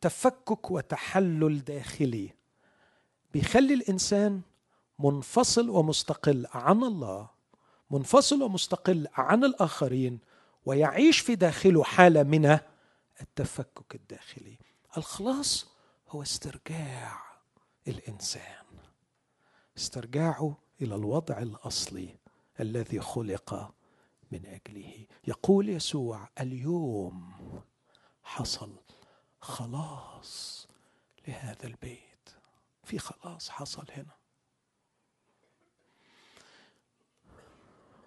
[0.00, 2.32] تفكك وتحلل داخلي
[3.32, 4.40] بيخلي الإنسان
[4.98, 7.30] منفصل ومستقل عن الله
[7.90, 10.18] منفصل ومستقل عن الآخرين
[10.66, 12.58] ويعيش في داخله حالة من
[13.20, 14.58] التفكك الداخلي.
[14.96, 15.66] الخلاص
[16.08, 17.22] هو استرجاع
[17.88, 18.64] الإنسان.
[19.78, 22.16] استرجاعه إلى الوضع الأصلي
[22.60, 23.74] الذي خلق
[24.32, 25.06] من أجله.
[25.26, 27.32] يقول يسوع اليوم
[28.22, 28.72] حصل
[29.40, 30.68] خلاص
[31.28, 32.28] لهذا البيت.
[32.84, 34.20] في خلاص حصل هنا.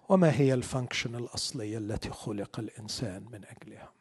[0.08, 3.93] وما هي الفانكشن الأصلية التي خلق الإنسان من أجلها؟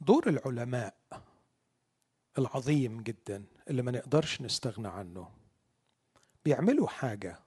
[0.00, 0.94] دور العلماء
[2.38, 5.28] العظيم جدا اللي ما نقدرش نستغنى عنه.
[6.44, 7.38] بيعملوا حاجة.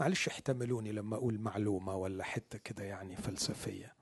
[0.00, 3.94] معلش احتملوني لما أقول معلومة ولا حتة كده يعني فلسفية.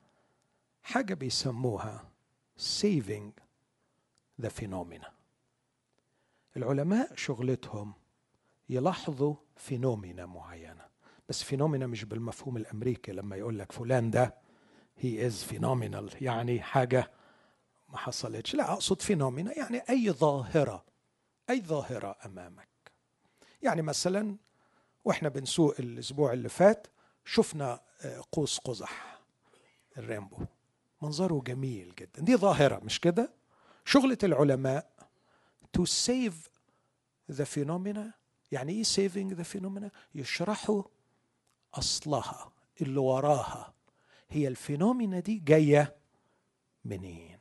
[0.83, 2.09] حاجة بيسموها
[2.59, 3.41] saving
[4.41, 5.13] the phenomena
[6.57, 7.95] العلماء شغلتهم
[8.69, 10.87] يلاحظوا phenomena معينة.
[11.29, 14.35] بس phenomena مش بالمفهوم الأمريكي لما يقول لك فلان ده
[14.97, 17.11] he is phenomenal يعني حاجة
[17.89, 18.55] ما حصلتش.
[18.55, 20.85] لا أقصد phenomena يعني أي ظاهرة
[21.51, 22.69] أي ظاهرة أمامك.
[23.63, 24.37] يعني مثلا
[25.05, 26.87] وإحنا بنسوق الأسبوع اللي فات
[27.25, 29.21] شفنا آه، قوس قزح
[29.99, 30.37] ال rainbow.
[31.03, 32.23] منظره جميل جدا.
[32.23, 33.33] دي ظاهرة مش كده؟
[33.85, 34.91] شغلة العلماء
[35.79, 36.35] to save
[37.33, 38.13] the phenomena
[38.53, 40.83] يعني إيه saving the phenomena يشرحوا
[41.75, 43.75] أصلها اللي وراها.
[44.29, 45.97] هي ال phenomena دي جاية
[46.85, 47.36] منين؟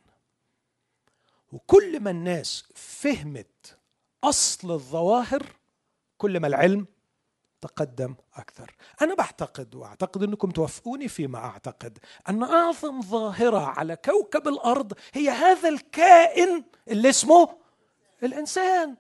[1.52, 3.78] وكل ما الناس فهمت
[4.24, 5.44] أصل الظواهر
[6.18, 6.88] كل ما العلم
[7.62, 8.76] تقدم أكثر.
[9.02, 11.98] أنا بعتقد وأعتقد أنكم توافقوني فيما أعتقد
[12.30, 17.58] أن أعظم ظاهرة على كوكب الأرض هي هذا الكائن اللي اسمه
[18.24, 18.96] الإنسان.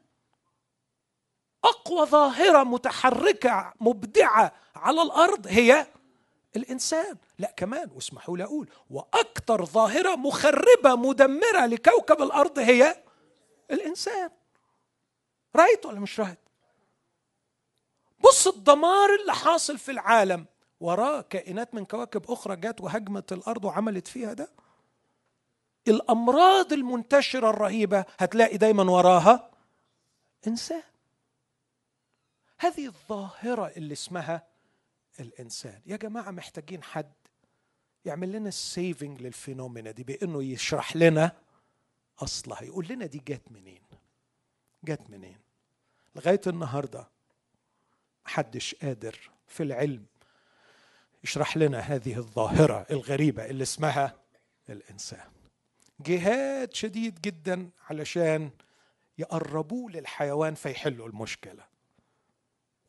[1.63, 5.87] أقوى ظاهرة متحركة مبدعة على الأرض هي
[6.55, 7.17] الإنسان.
[7.39, 13.03] لا كمان واسمحوا لي أقول وأكثر ظاهرة مخربة مدمرة لكوكب الأرض هي
[13.71, 14.29] الإنسان.
[15.55, 16.39] رأيت ولا مش رأيت؟
[18.19, 20.45] بص الدمار اللي حاصل في العالم
[20.79, 24.49] وراه كائنات من كواكب أخرى جت وهجمت الأرض وعملت فيها ده.
[25.87, 29.51] الأمراض المنتشرة الرهيبة هتلاقي دايما وراها
[30.47, 30.83] إنسان.
[32.57, 34.47] هذه الظاهرة اللي اسمها
[35.19, 35.81] الإنسان.
[35.85, 37.13] يا جماعة محتاجين حد
[38.05, 41.31] يعمل لنا ال saving لل phenomena دي بإنه يشرح لنا
[42.19, 42.63] أصلها.
[42.63, 43.81] يقول لنا دي جت منين؟
[44.83, 45.37] جت منين؟
[46.15, 47.07] لغاية النهارده
[48.25, 50.05] محدش قادر في العلم
[51.23, 54.15] يشرح لنا هذه الظاهرة الغريبة اللي اسمها
[54.69, 55.29] الإنسان.
[55.99, 58.49] جهاد شديد جدا علشان
[59.17, 61.74] يقربوه للحيوان فيحلوا المشكلة.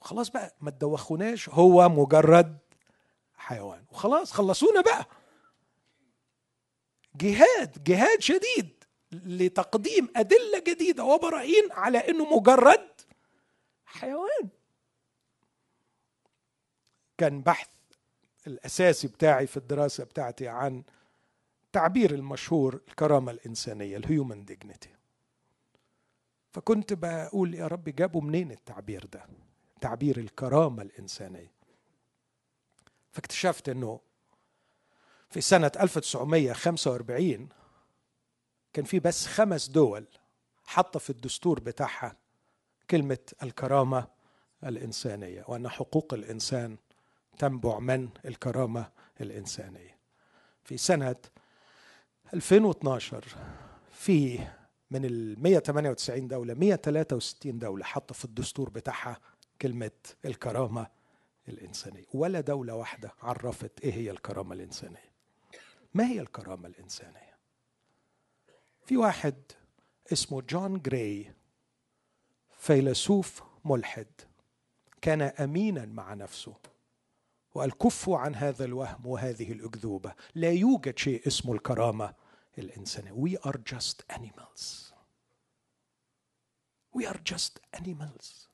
[0.01, 2.59] خلاص بقى ما تدوخوناش هو مجرد
[3.35, 3.85] حيوان.
[3.91, 5.07] وخلاص خلصونا بقى.
[7.17, 12.89] جهاد جهاد شديد لتقديم أدلة جديدة وبراهين على أنه مجرد
[13.87, 14.49] حيوان.
[17.19, 17.69] كان بحث
[18.47, 20.83] الأساسي بتاعي في الدراسة بتاعتي عن
[21.73, 24.89] تعبير المشهور الكرامة الإنسانية الهيومن ديجنيتي
[26.53, 29.27] فكنت بقول يا رب جابوا منين التعبير ده؟
[29.87, 31.53] تعبير الكرامة الإنسانية.
[33.13, 34.01] فاكتشفت أنه
[35.31, 37.49] في سنة 1945
[38.73, 40.07] كان في بس خمس دول
[40.65, 42.17] حاطة في الدستور بتاعها
[42.91, 44.07] كلمة الكرامة
[44.65, 46.77] الإنسانية وأن حقوق الإنسان
[47.39, 49.97] تنبع من الكرامة الإنسانية.
[50.65, 51.17] في سنة
[52.35, 53.25] 2012
[53.93, 54.39] في
[54.91, 59.21] من ال 198 دولة 163 دولة حاطة في الدستور بتاعها
[59.63, 59.91] كلمة
[60.25, 60.87] الكرامة
[61.49, 62.05] الإنسانية.
[62.15, 65.13] ولا دولة واحدة عرفت إيه هي الكرامة الإنسانية.
[65.95, 67.37] ما هي الكرامة الإنسانية؟
[68.87, 69.35] في واحد
[70.13, 71.33] اسمه جون جراي
[72.59, 74.07] فيلسوف ملحد
[75.03, 76.55] كان أمينا مع نفسه
[77.55, 80.15] وقال كفوا عن هذا الوهم وهذه الأكذوبة.
[80.35, 82.15] لا يوجد شيء اسمه الكرامة
[82.59, 83.13] الإنسانية.
[83.13, 84.93] We are just animals.
[86.97, 88.46] We are just animals.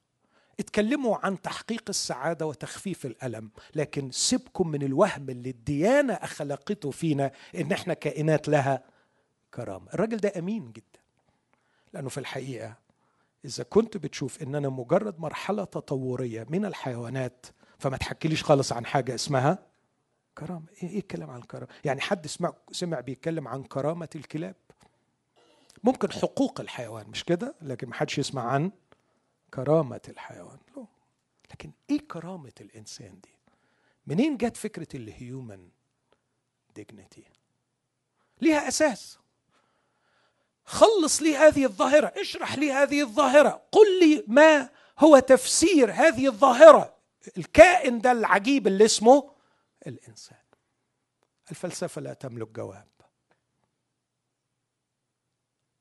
[0.63, 7.73] اتكلموا عن تحقيق السعادة وتخفيف الألم لكن سيبكم من الوهم اللي الديانة أخلقته فينا إن
[7.73, 8.83] إحنا كائنات لها
[9.55, 9.87] كرامة.
[9.95, 11.01] الراجل ده أمين جدا
[11.93, 12.75] لأنه في الحقيقة
[13.45, 17.47] إذا كنت بتشوف إننا مجرد مرحلة تطورية من الحيوانات
[17.79, 19.59] فما تحكيليش خالص عن حاجة اسمها
[20.39, 20.63] كرامة.
[20.83, 24.55] إيه, إيه الكلام عن الكرامة؟ يعني حد سمع سمع بيتكلم عن كرامة الكلاب؟
[25.85, 28.71] ممكن حقوق الحيوان مش كده؟ لكن ما حدش يسمع عن
[29.55, 30.59] كرامة الحيوان.
[31.51, 33.39] لكن إيه كرامة الإنسان دي؟
[34.07, 35.71] منين جت فكرة ال human
[36.75, 37.25] dignity
[38.41, 39.19] ليها أساس.
[40.65, 43.63] خلص لي هذه الظاهرة اشرح لي هذه الظاهرة.
[43.73, 46.97] قل لي ما هو تفسير هذه الظاهرة.
[47.39, 49.31] الكائن ده العجيب اللي اسمه
[49.87, 50.43] الإنسان.
[51.51, 52.89] الفلسفة لا تملك جواب.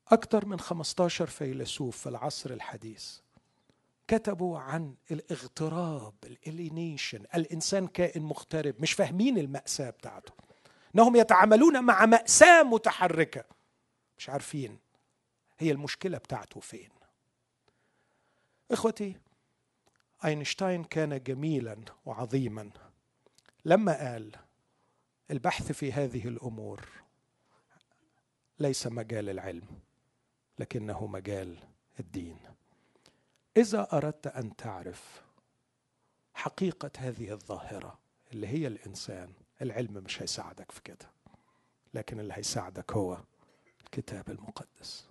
[0.08, 3.21] أكثر من 15 فيلسوف في العصر الحديث
[4.08, 10.32] كتبوا عن الاغتراب ال alienation الإنسان كائن مغترب مش فاهمين المأساة بتاعته.
[10.94, 13.44] انهم يتعاملون مع مأساة متحركة.
[14.18, 14.78] مش عارفين
[15.58, 16.90] هي المشكلة بتاعته فين.
[18.70, 19.16] إخوتي
[20.24, 22.70] أينشتاين كان جميلا وعظيما.
[23.64, 24.36] لما قال
[25.30, 26.88] البحث في هذه الأمور
[28.58, 29.66] ليس مجال العلم
[30.58, 31.58] لكنه مجال
[32.00, 32.38] الدين.
[33.56, 35.22] إذا أردت أن تعرف
[36.34, 37.98] حقيقة هذه الظاهرة
[38.32, 41.10] اللي هي الإنسان العلم مش هيساعدك في كده
[41.94, 43.18] لكن اللي هيساعدك هو
[43.84, 45.08] الكتاب المقدس.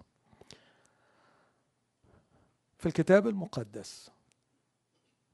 [2.77, 4.12] في الكتاب المقدس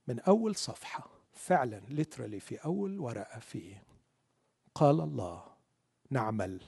[0.08, 3.84] من أول صفحة فعلا ليترالي في أول ورقة فيه
[4.76, 5.46] قال الله
[6.10, 6.62] نعمل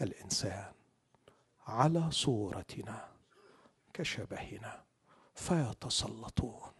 [0.00, 0.72] الإنسان
[1.66, 3.08] على صورتنا
[3.94, 4.84] كشبهنا.
[5.34, 6.72] فيتسلطون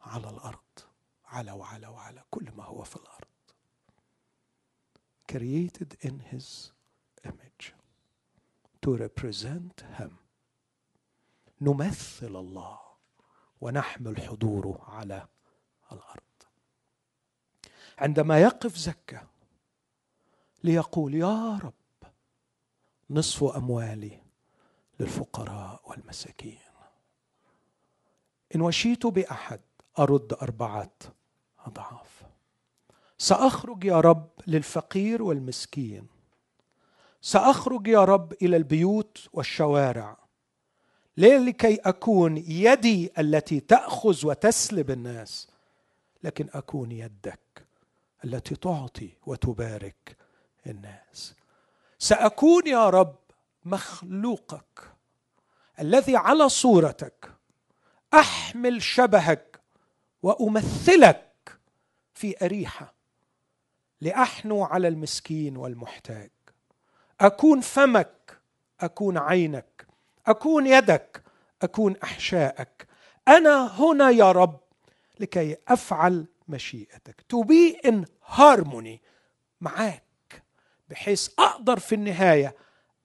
[0.00, 0.58] على الأرض
[1.24, 3.26] على وعلى وعلى كل ما هو في الأرض.
[5.32, 6.72] Created in his
[7.24, 7.74] image
[8.82, 10.10] to represent him.
[11.60, 12.78] نمثل الله
[13.60, 15.28] ونحمل حضوره على
[15.92, 16.20] الأرض.
[17.98, 19.26] عندما يقف زكا
[20.64, 22.12] ليقول يا رب
[23.10, 24.22] نصف أموالي
[25.00, 26.69] للفقراء والمساكين.
[28.54, 29.60] إن وشيت بأحد
[29.98, 30.92] أرد أربعة
[31.66, 32.22] أضعاف.
[33.18, 36.06] سأخرج يا رب للفقير والمسكين.
[37.20, 40.16] سأخرج يا رب إلى البيوت والشوارع.
[41.16, 45.48] لكي أكون يدي التي تأخذ وتسلب الناس.
[46.22, 47.66] لكن أكون يدك
[48.24, 50.16] التي تعطي وتبارك
[50.66, 51.34] الناس.
[51.98, 53.16] سأكون يا رب
[53.64, 54.92] مخلوقك
[55.80, 57.39] الذي على صورتك
[58.14, 59.60] أحمل شبهك
[60.22, 61.58] وأمثلك
[62.14, 62.94] في أريحة.
[64.00, 66.30] لأحنو على المسكين والمحتاج.
[67.20, 68.40] أكون فمك
[68.80, 69.86] أكون عينك.
[70.26, 71.22] أكون يدك
[71.62, 72.86] أكون أحشائك.
[73.28, 74.60] أنا هنا يا رب
[75.20, 77.24] لكي أفعل مشيئتك.
[77.32, 79.02] To be in هارموني
[79.60, 80.42] معاك
[80.88, 82.56] بحيث أقدر في النهاية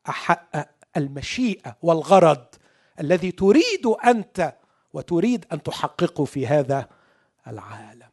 [0.09, 2.45] أحقق المشيئة والغرض
[2.99, 4.55] الذي تريد أنت
[4.95, 6.89] وتريد أن تحققه في هذا
[7.47, 8.09] العالم.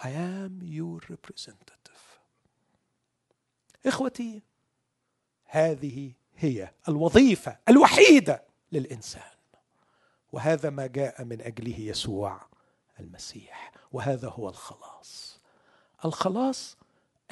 [0.00, 2.20] I am your representative.
[3.86, 4.42] إخوتي
[5.44, 9.30] هذه هي الوظيفة الوحيدة للإنسان.
[10.32, 12.40] وهذا ما جاء من أجله يسوع
[13.00, 13.72] المسيح.
[13.92, 15.40] وهذا هو الخلاص.
[16.04, 16.76] الخلاص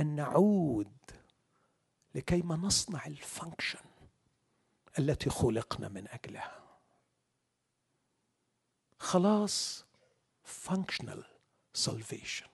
[0.00, 0.92] أن نعود
[2.14, 3.84] لكيما نصنع الفانكشن
[4.98, 6.65] التي خلقنا من أجلها.
[8.98, 9.84] خلاص
[10.66, 11.22] functional
[11.86, 12.48] salvation.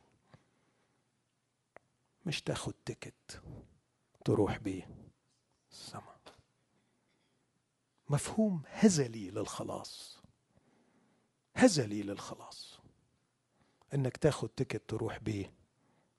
[2.27, 3.43] مش تاخد ticket
[4.25, 4.89] تروح بيه.
[5.71, 6.19] السماء
[8.11, 10.21] مفهوم هزلي للخلاص.
[11.57, 12.79] هزلي للخلاص.
[13.95, 15.53] إنك تاخد ticket تروح بيه.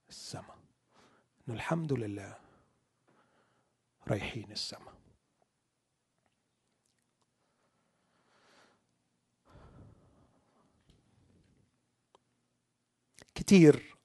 [0.09, 0.57] السماء
[1.47, 2.39] إنه الحمد لله
[4.07, 4.93] رايحين السماء
[13.36, 13.97] كتير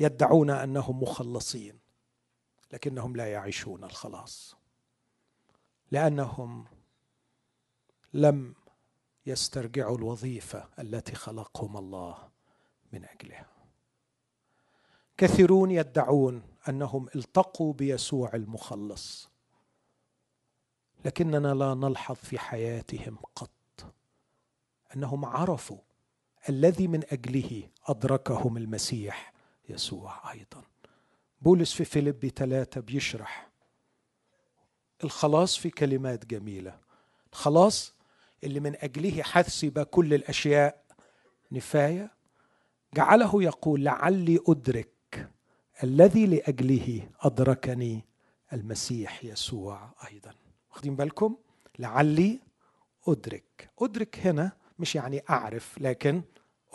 [0.00, 1.78] يدعون أنهم مخلصين
[2.72, 4.56] لكنهم لا يعيشون الخلاص
[5.90, 6.66] لأنهم
[8.12, 8.54] لم
[9.26, 12.30] يسترجعوا الوظيفة التي خلقهم الله
[12.92, 13.46] من أجلها.
[15.16, 19.30] كثيرون يدعون أنهم التقوا بيسوع المخلص
[21.04, 23.94] لكننا لا نلحظ في حياتهم قط
[24.96, 25.78] أنهم عرفوا
[26.48, 29.32] الذي من أجله أدركهم المسيح
[29.68, 30.62] يسوع أيضا.
[31.40, 33.50] بولس في فيليبي ثلاثة بيشرح
[35.04, 36.78] الخلاص في كلمات جميلة.
[37.32, 37.94] الخلاص
[38.44, 40.84] اللي من أجله حسب كل الأشياء
[41.52, 42.10] نفاية.
[42.94, 45.30] جعله يقول لعلي أدرك
[45.82, 48.04] الذي لأجله أدركني
[48.52, 50.34] المسيح يسوع أيضا.
[50.70, 51.36] واخدين بالكم؟
[51.78, 52.40] لعلي
[53.08, 53.70] أدرك.
[53.82, 56.22] أدرك هنا مش يعني أعرف لكن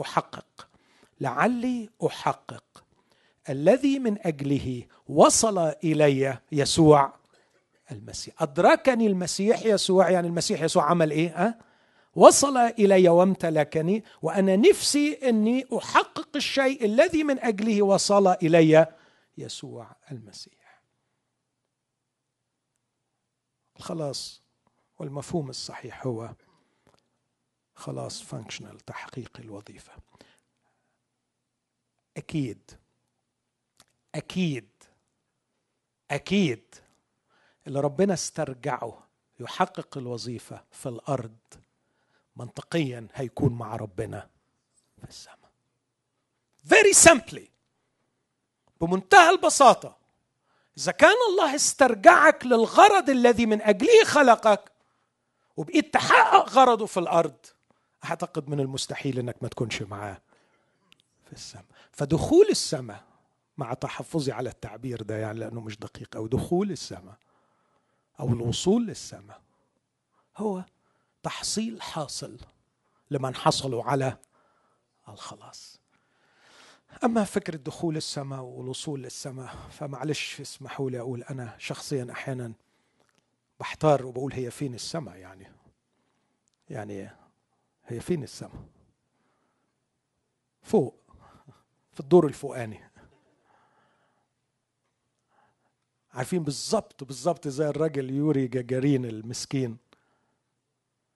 [0.01, 0.67] أحقق.
[1.21, 2.83] لعلي أحقق.
[3.49, 7.13] الذي من أجله وصل إلي يسوع
[7.91, 8.41] المسيح.
[8.41, 11.57] أدركني المسيح يسوع يعني المسيح يسوع عمل إيه؟ أه؟
[12.15, 18.85] وصل إلي وامتلكني وأنا نفسي أني أحقق الشيء الذي من أجله وصل إلي
[19.37, 20.81] يسوع المسيح.
[23.77, 24.41] الخلاص
[24.99, 26.29] والمفهوم الصحيح هو
[27.77, 29.93] خلاص فانكشنال تحقيق الوظيفة.
[32.17, 32.71] أكيد
[34.15, 34.69] أكيد
[36.11, 36.75] أكيد
[37.67, 39.07] اللي ربنا استرجعه
[39.39, 41.37] يحقق الوظيفة في الأرض
[42.35, 44.29] منطقيا هيكون مع ربنا
[45.01, 45.51] في السماء.
[46.67, 47.49] Very simply
[48.81, 49.97] بمنتهى البساطة
[50.77, 54.71] إذا كان الله استرجعك للغرض الذي من أجله خلقك
[55.57, 57.45] وبقيت تحقق غرضه في الأرض
[58.05, 60.21] أعتقد من المستحيل إنك ما تكونش معاه
[61.25, 61.65] في السماء.
[61.91, 63.03] فدخول السماء
[63.57, 67.17] مع تحفظي على التعبير ده يعني لأنه مش دقيق أو دخول السماء
[68.19, 69.41] أو الوصول للسماء
[70.37, 70.63] هو
[71.23, 72.37] تحصيل حاصل
[73.11, 74.17] لمن حصلوا على
[75.09, 75.79] الخلاص.
[77.03, 82.53] أما فكرة دخول السماء والوصول للسماء فمعلش اسمحوا لي أقول أنا شخصيا أحيانا
[83.59, 85.51] بحتار وبقول هي فين السماء يعني.
[86.69, 87.11] يعني
[87.87, 88.63] هي فين السماء
[90.61, 90.99] فوق
[91.93, 92.79] في الدور الفوقاني.
[96.13, 99.77] عارفين بالظبط بالظبط زي الراجل يوري جاجارين المسكين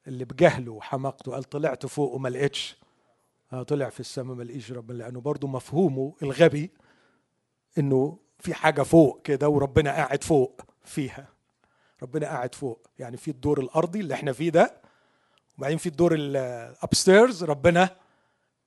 [0.07, 2.77] اللي بجهله وحماقته قال طلعت فوق وما لقيتش.
[3.53, 6.71] آه طلع في السماء ما لقيش ربنا لأنه برضه مفهومه الغبي
[7.77, 11.27] إنه في حاجة فوق كده وربنا قاعد فوق فيها.
[12.03, 14.81] ربنا قاعد فوق يعني في الدور الأرضي اللي إحنا فيه ده
[15.61, 17.97] وبعدين في الدور الابستيرز ربنا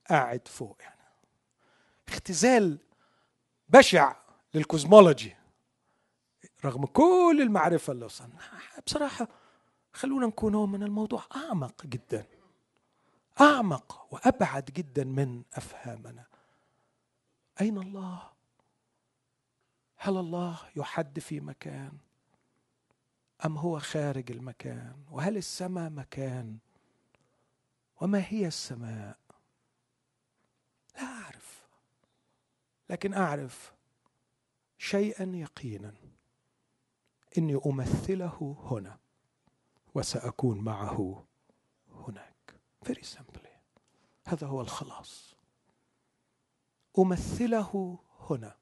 [0.09, 1.01] قاعد فوق يعني
[2.07, 2.77] اختزال
[3.69, 4.15] بشع
[4.53, 5.35] للكوزمولوجي
[6.65, 8.39] رغم كل المعرفة اللي وصلنا
[8.87, 9.27] بصراحة
[9.93, 12.25] خلونا نكون من الموضوع أعمق جدا
[13.41, 16.25] أعمق وأبعد جدا من أفهامنا
[17.61, 18.23] أين الله؟
[19.97, 21.91] هل الله يحد في مكان
[23.45, 26.57] أم هو خارج المكان؟ وهل السماء مكان؟
[28.01, 29.17] وما هي السماء؟
[30.95, 31.67] لا أعرف.
[32.89, 33.73] لكن أعرف
[34.77, 35.93] شيئا يقينا.
[37.37, 38.99] إني أمثله هنا
[39.95, 41.25] وسأكون معه
[41.91, 42.55] هناك.
[42.85, 43.49] Very simply.
[44.27, 45.35] هذا هو الخلاص.
[46.99, 48.57] أمثله هنا.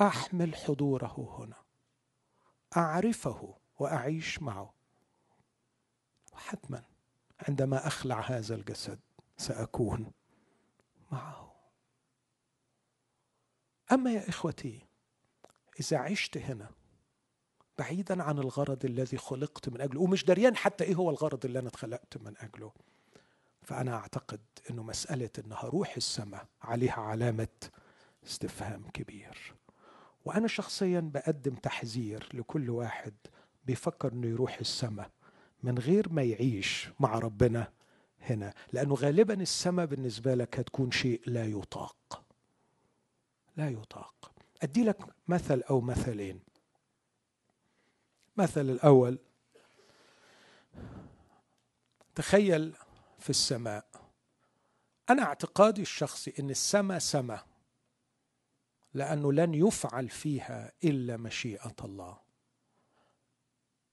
[0.00, 1.62] أحمل حضوره هنا.
[2.76, 4.74] أعرفه وأعيش معه.
[6.32, 6.84] وحتما
[7.48, 8.98] عندما أخلع هذا الجسد
[9.36, 10.12] سأكون
[11.12, 11.52] معه.
[13.92, 14.80] أما يا إخوتي
[15.80, 16.70] إذا عشت هنا
[17.78, 21.68] بعيدا عن الغرض الذي خلقت من أجله ومش دريان حتى إيه هو الغرض اللي أنا
[21.68, 22.72] اتخلقت من أجله
[23.62, 24.40] فأنا أعتقد
[24.70, 27.48] إنه مسألة ان هروح السماء عليها علامة
[28.26, 29.54] استفهام كبير.
[30.24, 33.14] وأنا شخصيا بقدم تحذير لكل واحد
[33.64, 35.10] بيفكر إنه يروح السماء.
[35.62, 37.72] من غير ما يعيش مع ربنا
[38.20, 42.24] هنا لأنه غالبا السماء بالنسبة لك هتكون شيء لا يطاق.
[43.56, 44.32] لا يطاق.
[44.62, 44.98] أدي لك
[45.28, 46.40] مثل أو مثلين.
[48.36, 49.18] مثل الأول
[52.14, 52.74] تخيل
[53.18, 53.86] في السماء.
[55.10, 57.46] أنا اعتقادي الشخصي إن السماء سماء
[58.94, 62.31] لأنه لن يفعل فيها إلا مشيئة الله.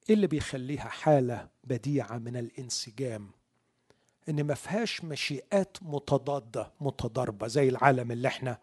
[0.10, 3.32] إيه اللي بيخليها حالة بديعة من الانسجام؟
[4.30, 8.60] إن ما فيهاش مشيئات متضادة متضاربة زي العالم اللي إحنا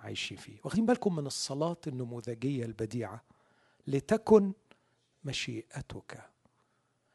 [0.00, 0.58] عايشين فيه.
[0.64, 3.22] واخدين بالكم من الصلاة النموذجية البديعة؟
[3.86, 4.52] لتكن
[5.24, 6.30] مشيئتك.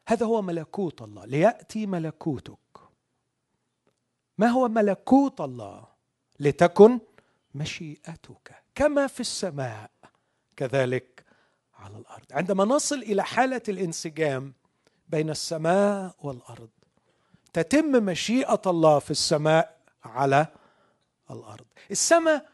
[0.08, 1.24] هذا هو ملكوت الله.
[1.24, 2.58] ليأتي ملكوتك.
[4.38, 5.86] ما هو ملكوت الله؟
[6.40, 7.00] لتكن
[7.54, 8.62] مشيئتك.
[8.74, 9.90] كما في السماء
[10.56, 11.13] كذلك
[11.84, 12.24] على الأرض.
[12.32, 14.52] عندما نصل إلى حالة الانسجام
[15.08, 16.68] بين السماء والأرض
[17.52, 20.46] تتم مشيئة الله في السماء على
[21.30, 21.66] الأرض.
[21.90, 22.48] السماء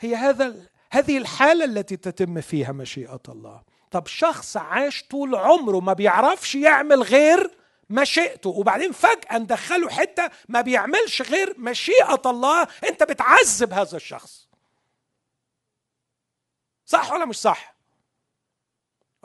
[0.00, 0.56] هي هذا
[0.90, 3.62] هذه الحالة التي تتم فيها مشيئة الله.
[3.90, 7.56] طب شخص عاش طول عمره ما بيعرفش يعمل غير
[7.90, 14.48] مشيئته وبعدين فجأة ندخله حتة ما بيعملش غير مشيئة الله انت بتعذب هذا الشخص.
[16.86, 17.75] صح ولا مش صح؟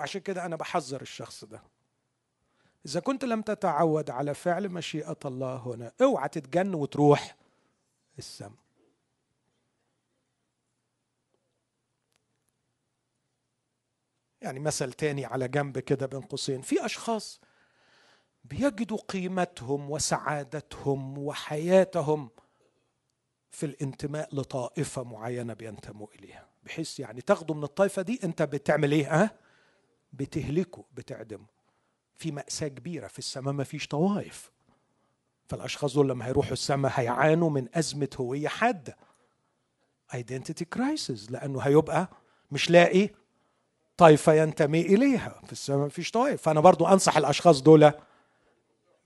[0.02, 1.64] وعشان كده أنا بحذر الشخص ده
[2.86, 7.36] إذا كنت لم تتعود على فعل مشيئة الله هنا اوعى تتجن وتروح
[8.20, 8.52] السم
[14.41, 17.41] يعني مثل تاني على جنب كده بين قوسين في أشخاص
[18.43, 22.30] بيجدوا قيمتهم وسعادتهم وحياتهم
[23.52, 29.24] في الانتماء لطائفة معينة بينتموا إليها بحيث يعني تاخده من الطائفة دي أنت بتعمل إيه؟
[29.24, 29.51] ها؟
[30.14, 31.45] بتهلكه بتعدمه.
[32.16, 34.51] في مأساة كبيرة في السماء ما فيش طوائف.
[35.47, 38.97] فالأشخاص دول لما هيروحوا السماء هيعانوا من أزمة هوية حادة.
[40.16, 42.09] Identity crisis لأنه هيبقى
[42.51, 43.09] مش لاقي
[43.97, 46.41] طائفة ينتمي إليها في السماء ما فيش طوائف.
[46.41, 47.91] فأنا برضو أنصح الأشخاص دول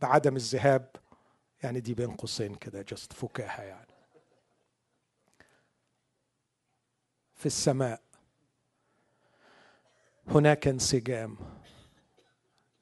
[0.01, 0.95] بعدم الذهاب
[1.64, 3.95] يعني دي بين قوسين كده جست فكاهة يعني.
[7.36, 8.01] في السماء
[10.28, 11.38] هناك انسجام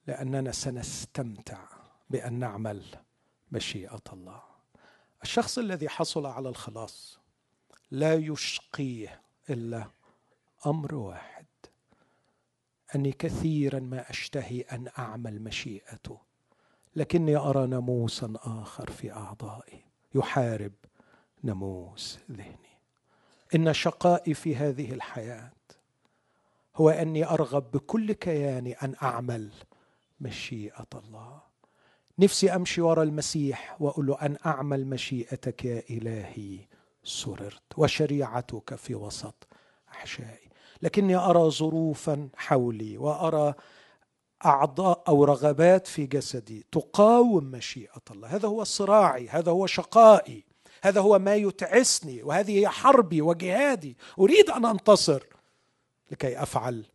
[0.07, 1.59] لأننا سنستمتع
[2.09, 2.83] بأن نعمل
[3.51, 4.41] مشيئة الله.
[5.23, 7.19] الشخص الذي حصل على الخلاص
[7.91, 9.85] لا يشقيه إلا
[10.65, 11.45] أمر واحد
[12.95, 16.19] أني كثيرا ما أشتهي أن أعمل مشيئته
[16.95, 19.85] لكني أرى ناموسا آخر في أعضائي
[20.15, 20.73] يحارب
[21.43, 22.77] ناموس ذهني.
[23.55, 25.51] إن شقائي في هذه الحياة
[26.76, 29.49] هو أني أرغب بكل كياني أن أعمل
[30.21, 31.41] مشيئة الله.
[32.19, 36.59] نفسي أمشي وراء المسيح وأقول له أن أعمل مشيئتك يا إلهي
[37.03, 39.47] سررت وشريعتك في وسط
[39.91, 40.49] أحشائي.
[40.82, 43.53] لكني أرى ظروفا حولي وأرى
[44.45, 48.28] أعضاء أو رغبات في جسدي تقاوم مشيئة الله.
[48.28, 50.45] هذا هو صراعي هذا هو شقائي
[50.84, 53.97] هذا هو ما يتعسني وهذه هي حربي وجهادي.
[54.19, 55.32] أريد أن أنتصر.
[56.14, 56.86] لكي أفعل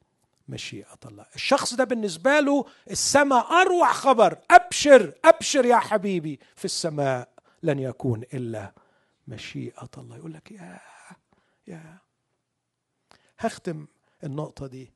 [0.48, 1.26] مشيئة الله.
[1.34, 4.38] الشخص ده بالنسبة له السماء أروع خبر.
[4.50, 6.40] أبشر أبشر يا حبيبي.
[6.56, 7.28] في السماء
[7.62, 8.72] لن يكون إلا
[9.28, 10.16] مشيئة الله.
[10.16, 10.80] يقول لك يا
[11.66, 11.98] يا
[13.38, 13.86] هختم
[14.24, 14.92] النقطة دي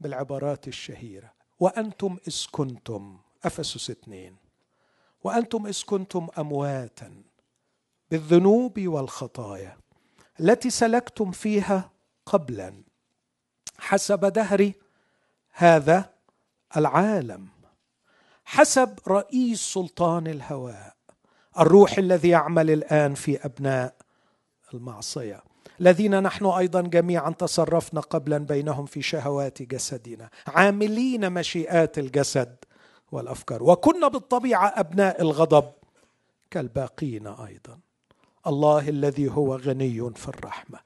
[0.00, 1.32] بالعبارات الشهيرة.
[1.60, 4.36] وأنتم إذ كنتم أفسس اثنين.
[5.24, 7.22] وأنتم إذ كنتم أمواتا
[8.10, 9.78] بالذنوب والخطايا
[10.40, 11.90] التي سلكتم فيها
[12.26, 12.85] قبلا.
[13.78, 14.72] حسب دهر
[15.52, 16.10] هذا
[16.76, 17.48] العالم
[18.44, 20.96] حسب رئيس سلطان الهواء
[21.58, 23.94] الروح الذي يعمل الآن في أبناء
[24.74, 25.42] المعصية
[25.80, 32.56] الذين نحن أيضا جميعا تصرفنا قبلا بينهم في شهوات جسدنا عاملين مشيئات الجسد
[33.12, 35.72] والأفكار وكنا بالطبيعة أبناء الغضب
[36.50, 37.78] كالباقين أيضا.
[38.46, 40.85] الله الذي هو غني في الرحمة.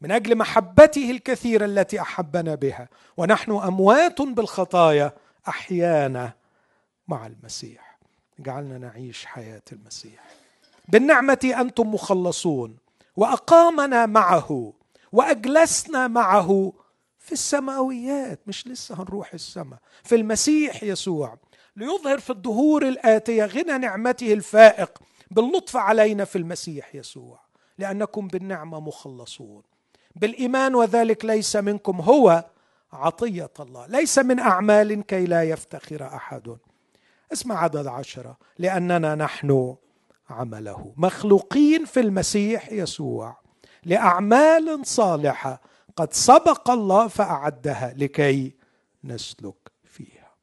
[0.00, 2.88] من أجل محبته الكثيرة التي أحبنا بها.
[3.16, 5.12] ونحن أموات بالخطايا
[5.48, 6.32] أحيانا
[7.08, 7.98] مع المسيح.
[8.38, 10.24] جعلنا نعيش حياة المسيح.
[10.88, 12.76] بالنعمة أنتم مخلصون.
[13.16, 14.72] وأقامنا معه.
[15.12, 16.72] وأجلسنا معه
[17.18, 18.40] في السماويات.
[18.46, 19.78] مش لسه هنروح السماء.
[20.04, 21.38] في المسيح يسوع.
[21.76, 24.98] ليظهر في الدهور الآتية غنى نعمته الفائق.
[25.30, 27.40] باللطف علينا في المسيح يسوع.
[27.78, 29.62] لأنكم بالنعمة مخلصون.
[30.14, 32.44] بالإيمان وذلك ليس منكم هو
[32.92, 36.56] عطية الله ليس من أعمال كي لا يفتخر أحد.
[37.32, 39.76] اسمع عدد عشره لأننا نحن
[40.30, 40.94] عمله.
[40.96, 43.40] مخلوقين في المسيح يسوع
[43.84, 45.60] لأعمال صالحة
[45.96, 48.54] قد سبق الله فأعدها لكي
[49.04, 50.34] نسلك فيها.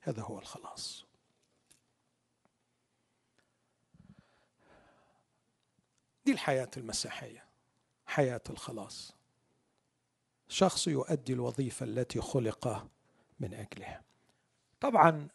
[0.00, 1.06] هذا هو الخلاص.
[6.26, 7.44] دي الحياة المسيحية.
[8.16, 9.14] حياة الخلاص.
[10.48, 12.88] شخص يؤدي الوظيفة التي خلق
[13.40, 14.02] من أجلها.
[14.80, 15.28] طبعا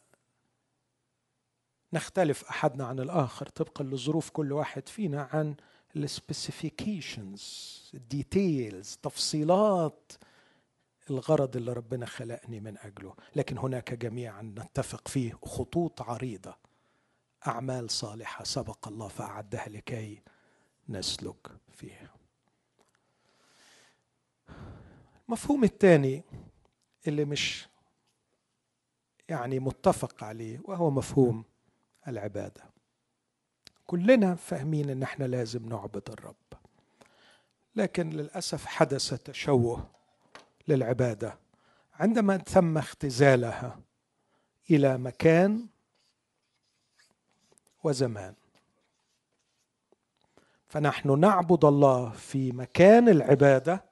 [1.93, 5.55] نختلف أحدنا عن الآخر طبقا لظروف كل واحد فينا عن
[5.95, 10.11] ال specifications ال details تفصيلات
[11.09, 13.15] الغرض اللي ربنا خلقني من أجله.
[13.35, 16.57] لكن هناك جميعا نتفق فيه خطوط عريضة.
[17.47, 20.21] أعمال صالحة سبق الله فأعدها لكي
[20.89, 22.20] نسلك فيها.
[25.31, 26.23] المفهوم الثاني
[27.07, 27.67] اللي مش
[29.29, 31.43] يعني متفق عليه وهو مفهوم
[32.07, 32.63] العبادة.
[33.87, 36.35] كلنا فاهمين إن إحنا لازم نعبد الرب
[37.75, 39.89] لكن للأسف حدث تشوه
[40.67, 41.37] للعبادة.
[41.93, 43.79] عندما تم اختزالها
[44.69, 45.67] إلى مكان
[47.83, 48.33] وزمان
[50.67, 53.90] فنحن نعبد الله في مكان العبادة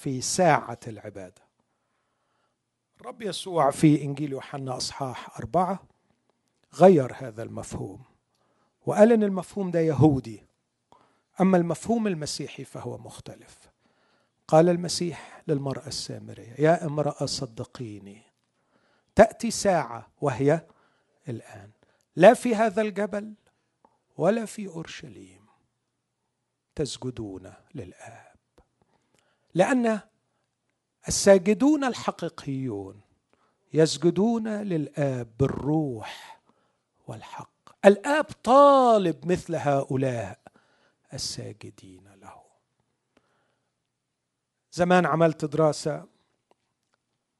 [0.00, 1.42] في ساعة العبادة.
[3.00, 5.82] الرب يسوع في إنجيل يوحنا أصحاح أربعة
[6.74, 8.02] غير هذا المفهوم.
[8.86, 10.42] وقال إن المفهوم ده يهودي
[11.40, 13.70] أما المفهوم المسيحي فهو مختلف.
[14.48, 18.22] قال المسيح للمرأة السامرية يا امرأة صدقيني
[19.14, 20.66] تأتي ساعة وهي
[21.28, 21.70] الآن
[22.16, 23.34] لا في هذا الجبل
[24.16, 25.46] ولا في أورشليم
[26.74, 28.29] تسجدون للاب
[29.54, 30.00] لأن
[31.08, 33.00] الساجدون الحقيقيون
[33.72, 36.40] يسجدون للآب بالروح
[37.06, 37.50] والحق.
[37.84, 40.38] الآب طالب مثل هؤلاء
[41.14, 42.40] الساجدين له.
[44.72, 46.04] زمان عملت دراسة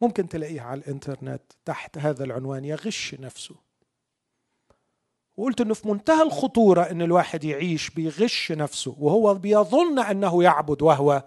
[0.00, 3.54] ممكن تلاقيها على الإنترنت تحت هذا العنوان يغش نفسه.
[5.36, 11.24] وقلت إنه في منتهى الخطورة إن الواحد يعيش بيغش نفسه وهو بيظن أنه يعبد وهو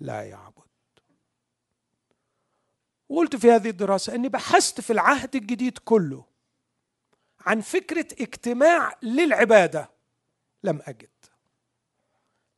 [0.00, 0.68] لا يعبد.
[3.08, 6.24] وقلت في هذه الدراسة إني بحثت في العهد الجديد كله
[7.40, 9.90] عن فكرة اجتماع للعبادة.
[10.64, 11.08] لم أجد.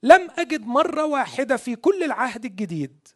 [0.02, 3.08] لم أجد مرة واحدة في كل العهد الجديد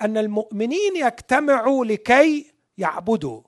[0.00, 3.42] أن المؤمنين يجتمعوا لكي يعبدوا.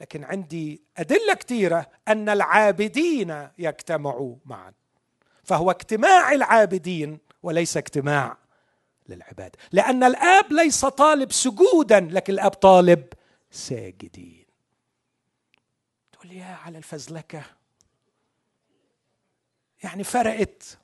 [0.00, 4.72] لكن عندي أدلة كثيره أن العابدين يجتمعوا معا.
[5.44, 8.36] فهو اجتماع العابدين وليس اجتماع
[9.08, 13.06] للعباده لأن الآب ليس طالب سجودا لكن الآب طالب
[13.50, 14.46] ساجدين.
[16.12, 17.42] تقول يا على الفزلكة.
[19.82, 20.78] يعني فرقت.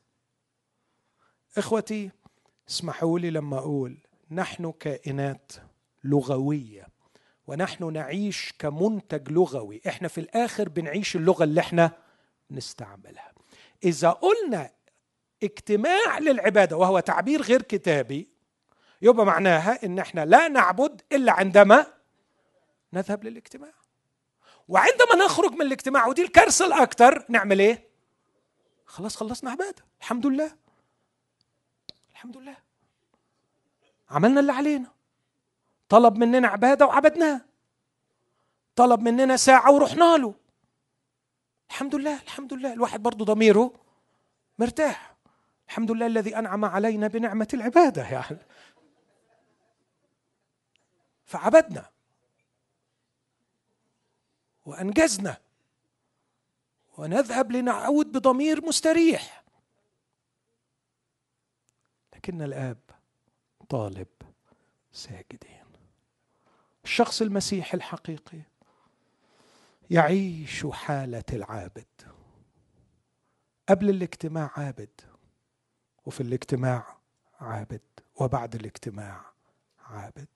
[1.56, 2.10] إخوتي
[2.68, 3.98] اسمحوا لي لما أقول
[4.30, 5.52] نحن كائنات
[6.04, 6.88] لغوية
[7.46, 9.80] ونحن نعيش كمنتج لغوي.
[9.88, 11.92] إحنا في الآخر بنعيش اللغة اللي إحنا
[12.50, 13.32] نستعملها.
[13.84, 14.70] إذا قلنا
[15.42, 18.28] اجتماع للعبادة وهو تعبير غير كتابي.
[19.02, 21.86] يبقى معناها إن إحنا لا نعبد إلا عندما
[22.92, 23.72] نذهب للاجتماع.
[24.68, 27.88] وعندما نخرج من الاجتماع ودي الكارثة الاكثر نعمل إيه؟
[28.86, 30.56] خلاص خلصنا عبادة الحمد لله.
[32.10, 32.56] الحمد لله.
[34.10, 34.90] عملنا اللي علينا.
[35.88, 37.40] طلب مننا عبادة وعبدناه
[38.76, 40.34] طلب مننا ساعة ورحنا له.
[41.70, 42.72] الحمد لله الحمد لله.
[42.72, 43.72] الواحد برضه ضميره
[44.58, 45.13] مرتاح.
[45.68, 48.38] الحمد لله الذي أنعم علينا بنعمة العبادة يعني
[51.24, 51.90] فعبدنا.
[54.66, 55.36] وأنجزنا.
[56.98, 59.44] ونذهب لنعود بضمير مستريح.
[62.14, 62.78] لكن الآب
[63.68, 64.08] طالب
[64.92, 65.64] ساجدين.
[66.84, 68.40] الشخص المسيحي الحقيقي
[69.90, 71.86] يعيش حالة العابد.
[73.68, 75.13] قبل الاجتماع عابد.
[76.06, 76.96] وفي الاجتماع
[77.40, 77.80] عابد
[78.16, 79.20] وبعد الاجتماع
[79.84, 80.28] عابد.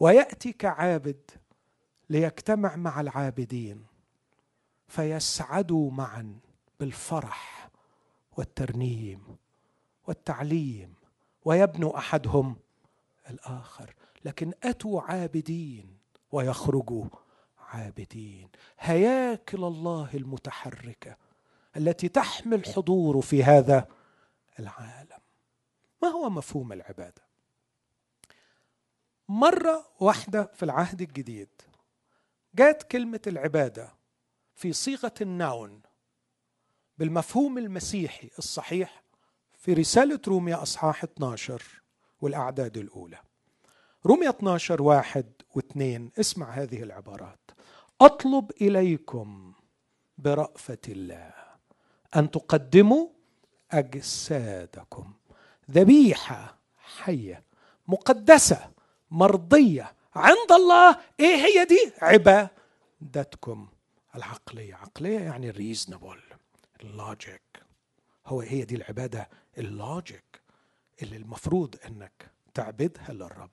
[0.00, 1.30] وياتي كعابد
[2.10, 3.86] ليجتمع مع العابدين
[4.88, 6.38] فيسعدوا معا
[6.80, 7.70] بالفرح
[8.36, 9.36] والترنيم
[10.06, 10.94] والتعليم
[11.44, 12.56] ويبنوا أحدهم
[13.30, 13.94] الآخر.
[14.24, 15.96] لكن أتوا عابدين
[16.32, 17.04] ويخرجوا
[17.58, 18.48] عابدين.
[18.78, 21.16] هياكل الله المتحركة
[21.76, 23.88] التي تحمل حضوره في هذا
[24.58, 25.20] العالم.
[26.02, 27.22] ما هو مفهوم العبادة؟
[29.28, 31.48] مرة واحدة في العهد الجديد
[32.54, 33.94] جاءت كلمة العبادة
[34.54, 35.82] في صيغة النون
[36.98, 39.02] بالمفهوم المسيحي الصحيح
[39.58, 41.62] في رسالة روميا أصحاح 12
[42.20, 43.18] والأعداد الأولى.
[44.06, 47.50] روميا 12 واحد واثنين اسمع هذه العبارات.
[48.00, 49.52] أطلب إليكم
[50.18, 51.34] برأفة الله
[52.16, 53.08] أن تقدموا
[53.72, 55.12] أجسادكم.
[55.70, 57.42] ذبيحة حية
[57.88, 58.70] مقدسة
[59.10, 59.92] مرضية.
[60.14, 60.98] عند الله.
[61.20, 63.68] إيه هي دي؟ عبادتكم.
[64.14, 64.74] العقلية.
[64.74, 66.20] عقلية يعني ال reasonable
[66.82, 67.42] ال logic
[68.26, 70.40] هو هي دي العبادة؟ ال logic
[71.02, 73.50] اللي المفروض إنك تعبدها للرب.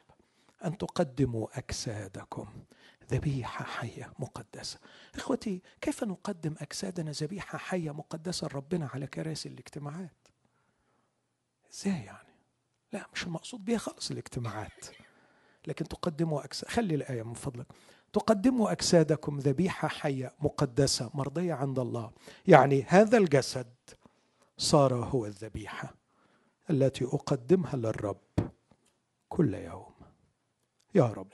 [0.66, 2.48] أن تقدموا أجسادكم.
[3.12, 4.80] ذبيحة حية مقدسة.
[5.16, 10.28] إخوتي كيف نقدم أجسادنا ذبيحة حية مقدسة لربنا على كراسي الاجتماعات؟
[11.74, 12.34] إزاي يعني؟
[12.94, 14.86] لا مش المقصود بها خالص الاجتماعات.
[15.68, 17.68] لكن تقدموا أجساد خلي الآية من فضلك.
[18.14, 22.12] تقدموا أجسادكم ذبيحة حية مقدسة مرضية عند الله.
[22.48, 23.74] يعني هذا الجسد
[24.58, 25.96] صار هو الذبيحة
[26.70, 28.52] التي أقدمها للرب
[29.30, 29.94] كل يوم.
[30.96, 31.32] يا رب.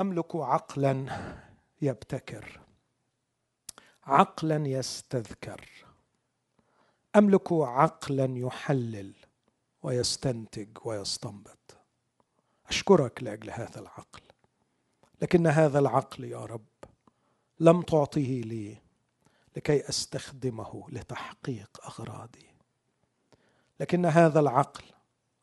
[0.00, 1.06] أملك عقلا
[1.82, 2.60] يبتكر.
[4.04, 5.68] عقلا يستذكر.
[7.16, 9.14] أملك عقلا يحلل
[9.82, 11.76] ويستنتج ويستنبط.
[12.68, 14.20] أشكرك لأجل هذا العقل.
[15.22, 16.66] لكن هذا العقل يا رب
[17.60, 18.76] لم تعطه لي
[19.56, 22.46] لكي أستخدمه لتحقيق أغراضي.
[23.80, 24.84] لكن هذا العقل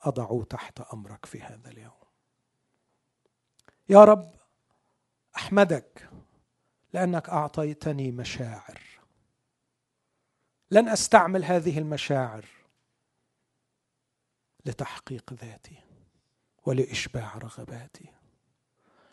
[0.02, 1.91] اضعه تحت أمرك في هذا اليوم.
[3.89, 4.39] يا رب
[5.40, 6.10] أحمدك
[6.94, 8.82] لأنك أعطيتني مشاعر.
[10.72, 12.46] لن أستعمل هذه المشاعر
[14.66, 15.76] لتحقيق ذاتي
[16.66, 18.06] ولإشباع رغباتي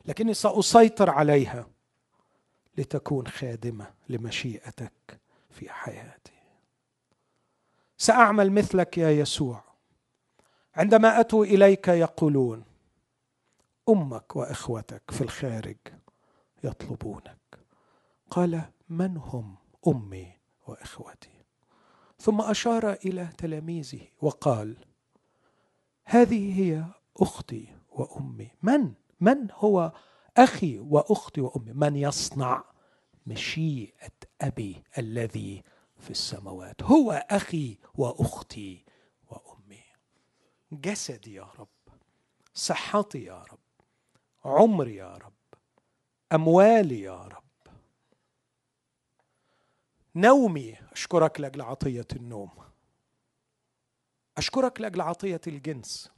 [0.04, 1.66] لكني سأسيطر عليها
[2.78, 5.20] لتكون خادمة لمشيئتك
[5.50, 6.32] في حياتي.
[7.98, 9.64] سأعمل مثلك يا يسوع.
[10.74, 12.64] عندما أتوا إليك يقولون
[13.88, 15.76] أمك وإخوتك في الخارج
[16.66, 17.58] يطلبونك.
[18.30, 19.56] قال من هم
[19.86, 20.32] أمي
[20.66, 21.44] وإخوتي؟
[22.18, 24.76] ثم أشار إلى تلاميذه وقال
[26.04, 26.84] هذه هي
[27.16, 28.50] أختي وأمي.
[28.62, 29.92] من؟ من هو
[30.36, 32.64] أخي وأختي وأمي؟ من يصنع
[33.26, 35.62] مشيئة أبي الذي
[35.98, 38.84] في السماوات؟ هو أخي وأختي
[39.30, 39.82] وأمي.
[40.72, 41.68] جسدي يا رب
[42.54, 43.58] صحتي يا رب
[44.44, 45.35] عمري يا رب
[46.32, 47.44] أموالي يا رب.
[50.14, 52.50] نومي أشكرك لأجل عطية النوم.
[54.36, 56.10] أشكرك لأجل عطية الجنس.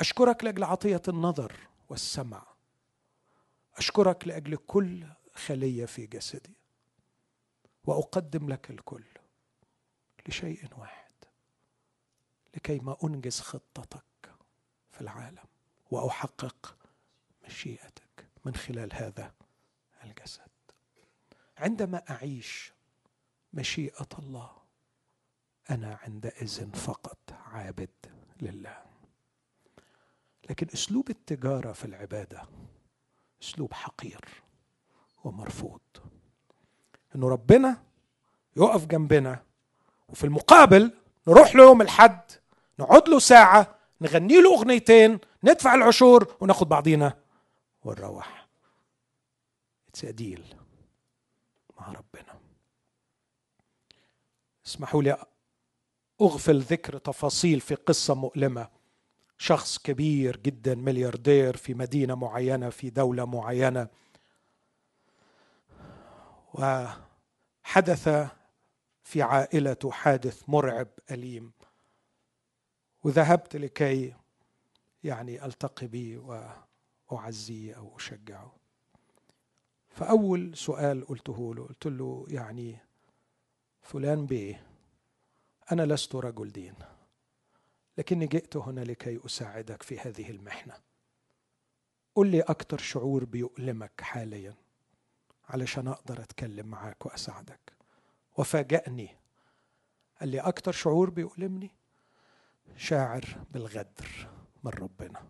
[0.00, 2.46] أشكرك لأجل عطية النظر والسمع.
[3.76, 6.54] أشكرك لأجل كل خلية في جسدي.
[7.84, 9.04] وأقدم لك الكل
[10.28, 11.12] لشيء واحد
[12.54, 14.34] لكي ما أنجز خطتك
[14.90, 15.44] في العالم
[15.90, 16.76] وأحقق
[17.46, 18.03] مشيئتك.
[18.44, 19.32] من خلال هذا
[20.04, 20.40] الجسد.
[21.58, 22.72] عندما أعيش
[23.52, 24.50] مشيئة الله
[25.70, 27.18] أنا عندئذ فقط
[27.52, 27.90] عابد
[28.40, 28.82] لله.
[30.50, 32.42] لكن أسلوب التجارة في العبادة
[33.42, 34.20] أسلوب حقير
[35.24, 35.80] ومرفوض.
[37.16, 37.82] انه ربنا
[38.56, 39.42] يقف جنبنا
[40.08, 40.92] وفي المقابل
[41.28, 42.20] نروح له يوم الحد
[42.78, 47.18] نقعد له ساعة نغني له أغنيتين ندفع العشور وناخد بعضينا
[47.84, 48.48] ونروح
[49.88, 50.56] اتس ديل
[51.80, 52.40] مع ربنا.
[54.66, 55.26] اسمحوا لي
[56.20, 58.68] أغفل ذكر تفاصيل في قصة مؤلمة.
[59.38, 63.88] شخص كبير جدا ملياردير في مدينة معينة في دولة معينة.
[66.54, 68.08] وحدث
[69.04, 71.52] في عائلته حادث مرعب أليم.
[73.04, 74.14] وذهبت لكي
[75.04, 76.18] يعني ألتقي به
[77.10, 78.56] واعزيه أو أشجعه.
[79.88, 82.78] فأول سؤال قلته له قلت له يعني
[83.82, 84.66] فلان بيه
[85.72, 86.74] أنا لست رجل دين
[87.98, 90.74] لكني جئت هنا لكي أساعدك في هذه المحنة.
[92.14, 94.54] قل لي أكتر شعور بيؤلمك حاليا
[95.48, 97.72] علشان أقدر أتكلم معاك وأساعدك.
[98.38, 99.16] وفاجأني
[100.20, 101.70] قال لي أكتر شعور بيؤلمني؟
[102.76, 104.28] شاعر بالغدر
[104.64, 105.22] من ربنا.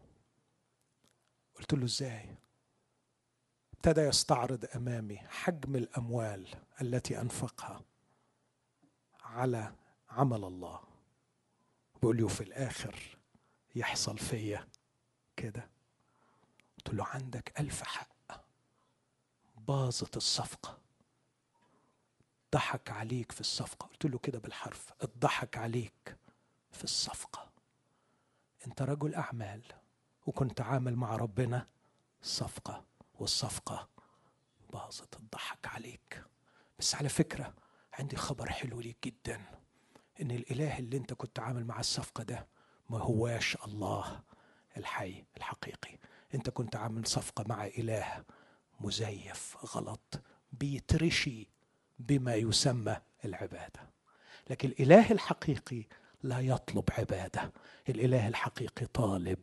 [1.59, 2.37] قلت له إزاي؟
[3.73, 6.49] ابتدى يستعرض أمامي حجم الأموال
[6.81, 7.81] التي أنفقها
[9.23, 9.75] على
[10.11, 10.81] عمل الله.
[11.95, 13.19] بيقول لي وفي الآخر
[13.75, 14.69] يحصل فيا
[15.37, 15.69] كده؟
[16.79, 18.45] قلت له عندك ألف حق.
[19.57, 20.79] باظت الصفقة.
[22.53, 23.87] ضحك عليك في الصفقة.
[23.87, 26.17] قلت له كده بالحرف اتضحك عليك
[26.73, 27.51] في الصفقة.
[28.67, 29.63] أنت رجل أعمال.
[30.27, 31.67] وكنت عامل مع ربنا
[32.23, 33.89] صفقة والصفقة
[34.73, 36.25] باظت الضحك عليك.
[36.79, 37.55] بس على فكرة
[37.93, 39.41] عندي خبر حلو ليك جدا
[40.21, 42.47] إن الإله اللي أنت كنت عامل مع الصفقة ده
[42.91, 44.21] ما هواش الله
[44.77, 45.99] الحي الحقيقي.
[46.35, 48.25] أنت كنت عامل صفقة مع إله
[48.81, 50.21] مزيف غلط
[50.53, 51.49] بيترشي
[51.99, 53.91] بما يسمى العبادة.
[54.51, 55.85] لكن الإله الحقيقي
[56.23, 57.53] لا يطلب عبادة.
[57.89, 59.43] الإله الحقيقي طالب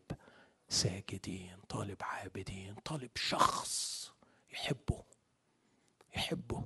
[0.71, 4.11] ساجدين طالب عابدين طالب شخص
[4.51, 5.03] يحبه
[6.15, 6.63] يحبه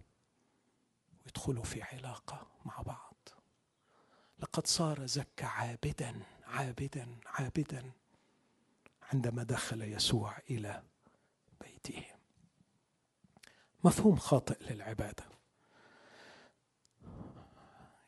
[1.25, 3.15] ويدخلوا في علاقة مع بعض.
[4.39, 7.91] لقد صار زكى عابدا عابدا عابدا
[9.13, 10.83] عندما دخل يسوع إلى
[11.61, 12.05] بيته.
[13.83, 15.25] مفهوم خاطئ للعبادة.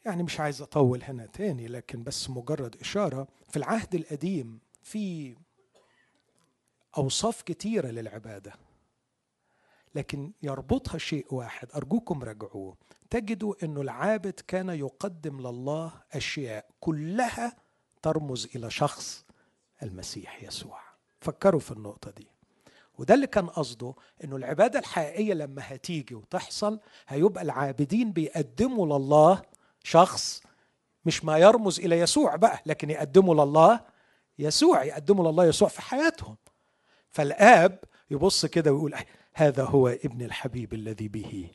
[0.06, 5.36] يعني مش عايز أطول هنا تاني لكن بس مجرد إشارة في العهد القديم في
[6.98, 8.54] أوصاف كتيرة للعبادة.
[9.96, 12.78] لكن يربطها شيء واحد أرجوكم راجعوه
[13.10, 17.56] تجدوا انه العابد كان يقدم لله أشياء كلها
[18.02, 19.26] ترمز إلى شخص
[19.84, 20.80] المسيح يسوع.
[21.22, 22.28] فكروا في النقطة دي.
[22.98, 23.94] وده اللي كان قصده
[24.24, 29.42] إنه العبادة الحقيقية لما هتيجي وتحصل هيبقى العابدين بيقدموا لله
[29.84, 30.42] شخص
[31.06, 33.80] مش ما يرمز إلى يسوع بقى لكن يقدموا لله
[34.40, 36.36] يسوع يقدموا لله يسوع في حياتهم.
[37.12, 37.80] فالآب
[38.12, 38.96] يبص كده ويقول
[39.34, 41.52] هذا هو ابن الحبيب الذي به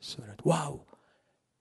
[0.00, 0.46] سرت.
[0.46, 0.80] واو!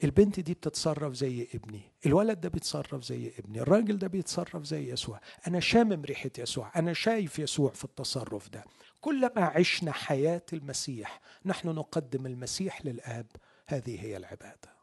[0.03, 5.19] البنت دي بتتصرف زي ابني الولد ده بيتصرف زي ابني الراجل ده بيتصرف زي يسوع.
[5.47, 8.63] أنا شامم ريحة يسوع أنا شايف يسوع في التصرف ده.
[9.01, 13.25] كلما عشنا حياة المسيح نحن نقدم المسيح للآب.
[13.67, 14.77] هذه هي العبادة.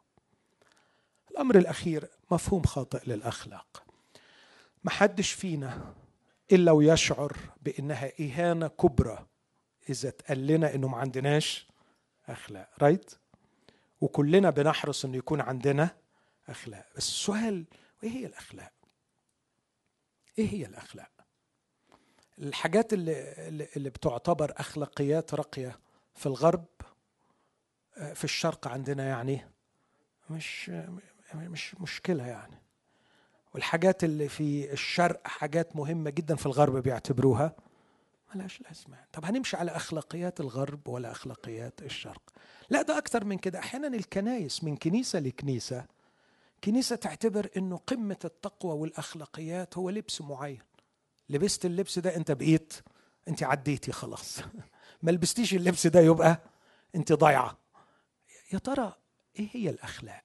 [1.31, 3.83] الأمر الأخير مفهوم خاطئ للأخلاق.
[4.85, 5.95] محدش فينا
[6.55, 9.27] الا ويشعر بإنها إهانة كبرى
[9.91, 11.69] إذا اتقال لنا إنه ما عندناش
[12.29, 13.15] أخلاق رايت
[14.01, 15.97] وكلنا بنحرص إنه يكون عندنا
[16.49, 16.87] أخلاق.
[16.97, 17.65] بس السؤال
[18.03, 18.73] إيه هي الأخلاق؟
[20.39, 21.11] إيه هي الأخلاق؟
[22.39, 25.79] الحاجات اللي اللي بتعتبر أخلاقيات راقية
[26.15, 26.65] في الغرب
[27.97, 29.47] آه، في الشرق عندنا يعني
[30.31, 30.71] مش
[31.35, 32.64] مش مشكلة يعني.
[33.55, 37.57] والحاجات اللي في الشرق حاجات مهمة جدا في الغرب بيعتبروها.
[38.35, 38.97] ملهاش لازمة.
[39.13, 42.23] طب هنمشي على أخلاقيات الغرب ولا أخلاقيات الشرق؟
[42.71, 43.59] لا ده أكتر من كده.
[43.59, 45.87] أحيانا الكنايس من كنيسة لكنيسة.
[46.65, 50.63] كنيسة تعتبر إنه قمة التقوى والأخلاقيات هو لبس معين.
[51.31, 52.73] لبست اللبس ده أنت بقيت
[53.29, 54.39] أنت عديتي خلاص.
[55.03, 56.41] ما لبستيش اللبس ده يبقى
[56.95, 57.59] أنت ضايعة.
[58.53, 58.93] يا ترى
[59.39, 60.24] إيه هي الأخلاق؟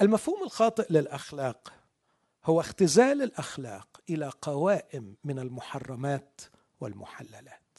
[0.00, 1.72] المفهوم الخاطئ للأخلاق
[2.44, 6.40] هو اختزال الأخلاق إلى قوائم من المحرمات
[6.80, 7.78] والمحللات.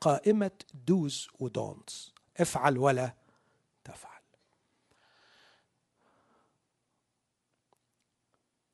[0.00, 3.14] قائمة dos و don'ts افعل ولا
[3.84, 4.22] تفعل.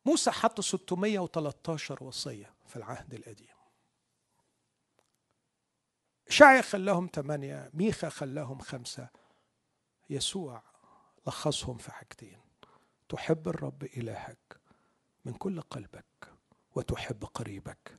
[0.05, 3.55] موسى حط 613 وصية في العهد القديم.
[6.29, 9.09] شعي خلاهم ثمانية ميخا خلاهم خمسة
[10.11, 10.74] يسوع
[11.27, 12.41] لخصهم في حاجتين.
[13.09, 14.61] تحب الرب إلهك
[15.25, 16.35] من كل قلبك
[16.75, 17.99] وتحب قريبك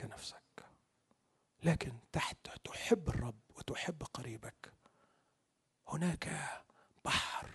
[0.00, 0.42] كنفسك.
[1.62, 4.72] لكن تحت تحب الرب وتحب قريبك
[5.88, 6.52] هناك
[7.04, 7.50] بحر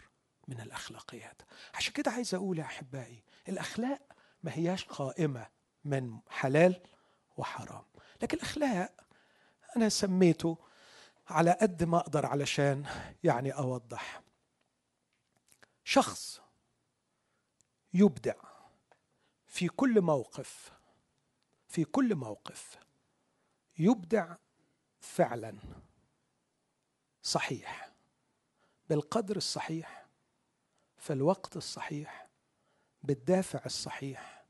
[0.48, 1.42] من الأخلاقيات.
[1.74, 4.02] عشان كده عايز أقول يا أحبائي الأخلاق
[4.44, 5.48] ما هياش قائمة
[5.86, 6.82] من حلال
[7.38, 7.86] وحرام.
[8.22, 8.96] لكن الأخلاق
[9.78, 10.58] أنا سميته
[11.28, 12.86] على قد ما أقدر علشان
[13.24, 14.22] يعني أوضح.
[15.84, 16.42] شخص
[17.94, 18.36] يبدع
[19.48, 20.72] في كل موقف
[21.68, 22.80] في كل موقف
[23.78, 24.36] يبدع
[25.00, 25.60] فعلا
[27.24, 27.94] صحيح.
[28.90, 30.06] بالقدر الصحيح
[30.98, 32.30] في الوقت الصحيح
[33.04, 34.46] بالدافع الصحيح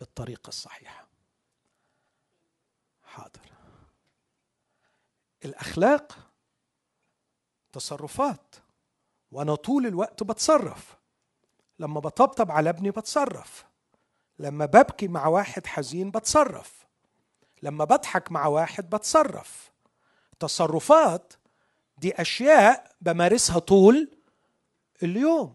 [0.00, 1.08] بالطريقة الصحيحة.
[3.04, 3.52] حاضر.
[5.44, 6.32] الأخلاق
[7.72, 8.54] تصرفات.
[9.36, 10.96] وأنا طول الوقت بتصرف.
[11.78, 13.64] لما بطبطب على ابني بتصرف.
[14.38, 16.86] لما ببكي مع واحد حزين بتصرف.
[17.62, 19.72] لما بضحك مع واحد بتصرف.
[20.40, 21.32] تصرفات
[21.98, 24.10] دي أشياء بمارسها طول
[25.02, 25.52] اليوم.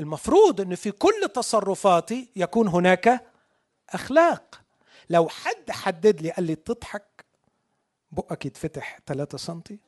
[0.00, 3.26] المفروض إن في كل تصرفاتي يكون هناك
[3.90, 4.60] أخلاق.
[5.10, 7.24] لو حد حدد لي قال لي تضحك
[8.12, 9.78] بقك يتفتح 3 سنتي.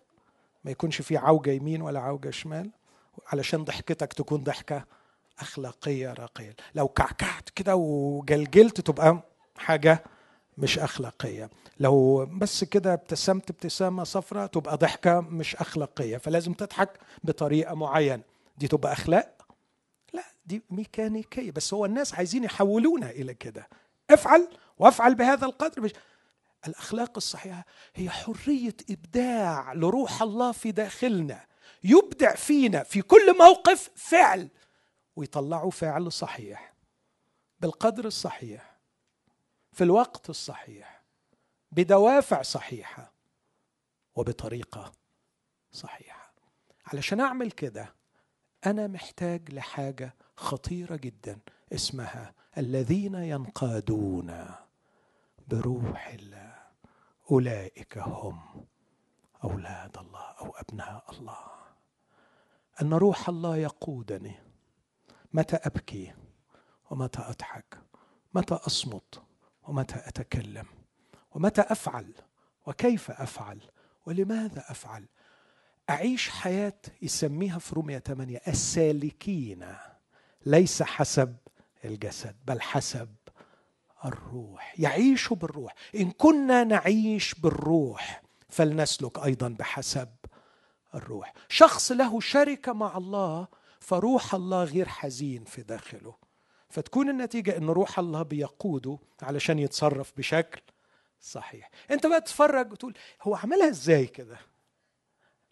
[0.65, 2.71] ما يكونش في عوجة يمين ولا عوجة شمال.
[3.27, 4.85] علشان ضحكتك تكون ضحكة
[5.39, 6.57] أخلاقية راقية.
[6.75, 9.23] لو كعكعت كده وجلجلت تبقى
[9.57, 10.05] حاجة
[10.59, 11.51] مش أخلاقية.
[11.81, 16.17] لو بس كده ابتسمت ابتسامة صفراء تبقى ضحكة مش أخلاقية.
[16.17, 18.23] فلازم تضحك بطريقة معينة.
[18.59, 19.47] دي تبقى أخلاق؟
[20.13, 21.51] لا دي ميكانيكية.
[21.51, 23.69] بس هو الناس عايزين يحولونا إلى كده.
[24.11, 24.49] افعل
[24.79, 25.83] وافعل بهذا القدر.
[25.83, 25.93] مش
[26.67, 31.41] الأخلاق الصحيحة هي حرية إبداع لروح الله في داخلنا.
[31.85, 34.49] يبدع فينا في كل موقف فعل
[35.17, 36.75] ويطلعوا فعل صحيح
[37.61, 38.79] بالقدر الصحيح
[39.73, 41.03] في الوقت الصحيح
[41.73, 43.13] بدوافع صحيحة
[44.15, 44.93] وبطريقة
[45.73, 46.35] صحيحة.
[46.87, 47.95] علشان أعمل كده
[48.67, 51.39] أنا محتاج لحاجة خطيرة جدا
[51.73, 54.47] اسمها الذين ينقادون
[55.49, 56.63] بروح الله.
[57.31, 58.67] أولئك هم
[59.45, 61.62] أولاد الله أو أبناء الله.
[62.83, 64.35] أن روح الله يقودني.
[65.33, 66.13] متى أبكي؟
[66.91, 67.79] ومتى أضحك؟
[68.35, 69.23] متى أصمت؟
[69.63, 70.67] ومتى أتكلم؟
[71.31, 72.15] ومتى أفعل؟
[72.67, 73.61] وكيف أفعل؟
[74.07, 75.07] ولماذا أفعل؟
[75.91, 79.67] أعيش حياة يسميها في رومية 8 السالكين
[80.47, 81.37] ليس حسب
[81.85, 83.15] الجسد بل حسب
[84.05, 84.75] الروح.
[84.79, 85.75] يعيش بالروح.
[85.97, 90.09] إن كنا نعيش بالروح فلنسلك أيضا بحسب
[90.95, 91.33] الروح.
[91.49, 93.49] شخص له شركة مع الله
[93.81, 96.15] فروح الله غير حزين في داخله.
[96.69, 100.61] فتكون النتيجة إن روح الله بيقوده علشان يتصرف بشكل
[101.21, 101.71] صحيح.
[101.91, 104.39] أنت بقى تتفرج وتقول هو عملها إزاي كده؟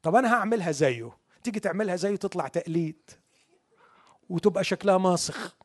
[0.02, 1.16] طب أنا هعملها زيه.
[1.42, 3.10] تيجي تعملها زيه تطلع تقليد
[4.30, 5.56] وتبقى شكلها ماسخ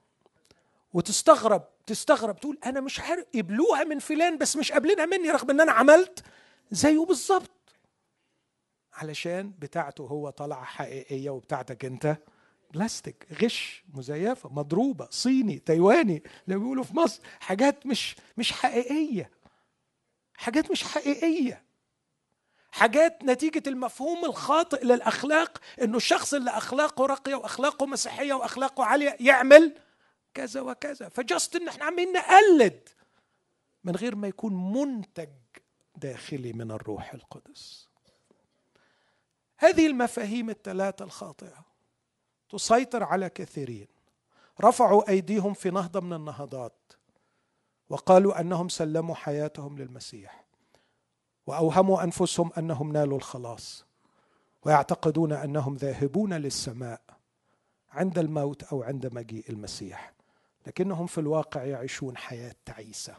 [0.93, 5.61] وتستغرب تستغرب تقول أنا مش عارف قبلوها من فلان بس مش قابلينها مني رغم إن
[5.61, 6.23] أنا عملت
[6.71, 7.51] زيه بالظبط.
[8.95, 12.17] علشان بتاعته هو طالعه حقيقية وبتاعتك انت
[12.73, 19.31] بلاستيك غش مزيفة مضروبة صيني تايواني اللي بيقولوا في مصر حاجات مش مش حقيقية.
[20.33, 21.63] حاجات مش حقيقية.
[22.71, 29.75] حاجات نتيجة المفهوم الخاطئ للأخلاق إنه الشخص اللي أخلاقه راقية وأخلاقه مسيحية وأخلاقه عالية يعمل
[30.33, 31.09] كذا وكذا.
[31.09, 32.89] فجست إن إحنا عمالين نقلد
[33.83, 35.29] من غير ما يكون منتج
[35.95, 37.89] داخلي من الروح القدس.
[39.65, 41.65] هذه المفاهيم الثلاثة الخاطئة.
[42.49, 43.87] تسيطر على كثيرين.
[44.61, 46.93] رفعوا أيديهم في نهضة من النهضات.
[47.89, 50.45] وقالوا أنهم سلموا حياتهم للمسيح.
[51.47, 53.85] وأوهموا أنفسهم أنهم نالوا الخلاص.
[54.63, 57.01] ويعتقدون أنهم ذاهبون للسماء
[57.91, 60.13] عند الموت أو عند مجيء المسيح.
[60.67, 63.15] لكنهم في الواقع يعيشون حياة تعيسة.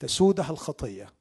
[0.00, 1.12] تسودها الخطية.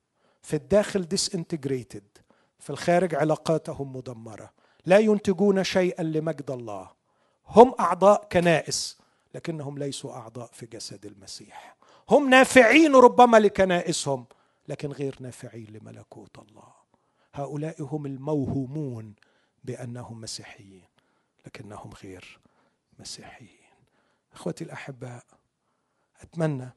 [0.42, 2.18] في الداخل ديسانتجريتد
[2.62, 4.52] في الخارج علاقاتهم مدمرة.
[4.86, 6.92] لا ينتجون شيئا لمجد الله.
[7.48, 8.98] هم أعضاء كنائس
[9.36, 11.76] لكنهم ليسوا أعضاء في جسد المسيح.
[12.10, 14.26] هم نافعين ربما لكنائسهم
[14.68, 16.74] لكن غير نافعين لملكوت الله.
[17.34, 19.16] هؤلاء هم الموهومون
[19.64, 20.88] بأنهم مسيحيين
[21.46, 22.40] لكنهم غير
[23.00, 23.72] مسيحيين.
[24.34, 25.24] إخوتي الأحباء
[26.22, 26.70] أتمنى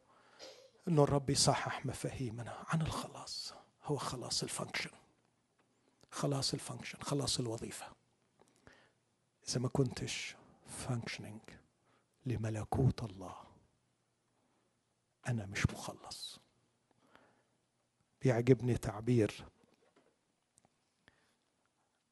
[0.89, 3.55] انه الرب يصحح مفاهيمنا عن الخلاص.
[3.85, 4.91] هو خلاص ال function
[6.15, 7.87] خلاص ال function خلاص الوظيفة.
[9.49, 11.41] إذا ما كنتش functioning
[12.27, 13.35] لملكوت الله
[15.29, 16.41] أنا مش مخلص.
[18.23, 19.45] بيعجبني تعبير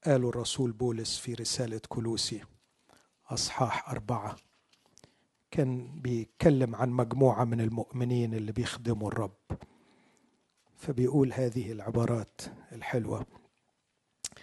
[0.05, 2.45] قاله الرسول بولس في رسالة كلوسي
[3.27, 4.37] أصحاح أربعة.
[5.51, 9.59] كان بيتكلم عن مجموعة من المؤمنين اللي بيخدموا الرب.
[10.77, 12.41] فبيقول هذه العبارات
[12.73, 13.42] الحلوة.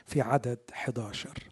[0.09, 1.49] في عدد 11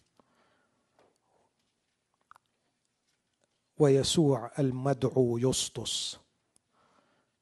[3.80, 6.18] ويسوع المدعو يسطس.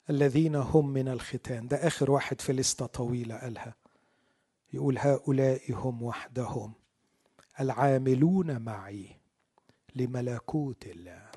[0.10, 1.68] الذين هم من الختان.
[1.68, 3.76] ده آخر واحد في لستة طويلة قالها.
[4.74, 6.74] يقول هؤلاء هم وحدهم.
[7.60, 9.18] العاملون معي
[9.96, 11.32] لملكوت الله.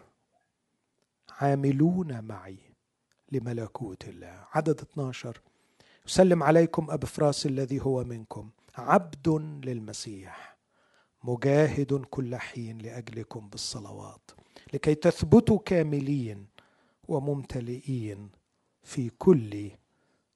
[1.30, 2.58] عاملون معي
[3.32, 4.46] لملكوت الله.
[4.52, 5.40] عدد 12
[6.06, 8.50] يسلم عليكم أبفراس الذي هو منكم.
[8.78, 9.28] عبد
[9.64, 10.56] للمسيح
[11.24, 14.30] مجاهد كل حين لأجلكم بالصلوات
[14.72, 16.46] لكي تثبتوا كاملين
[17.08, 18.30] وممتلئين
[18.82, 19.70] في كل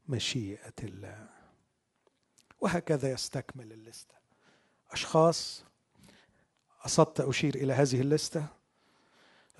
[0.08, 1.28] مشيئة الله.
[2.60, 4.14] وهكذا يستكمل اللستة
[4.90, 5.64] أشخاص
[6.84, 8.46] قصدت أشير إلى هذه اللستة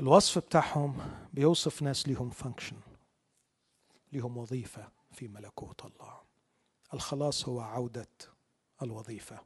[0.01, 0.99] الوصف بتاعهم
[1.33, 2.77] بيوصف ناس ليهم فانكشن
[4.13, 6.21] ليهم وظيفة في ملكوت الله.
[6.95, 8.09] الخلاص هو عودة
[8.85, 9.41] الوظيفة.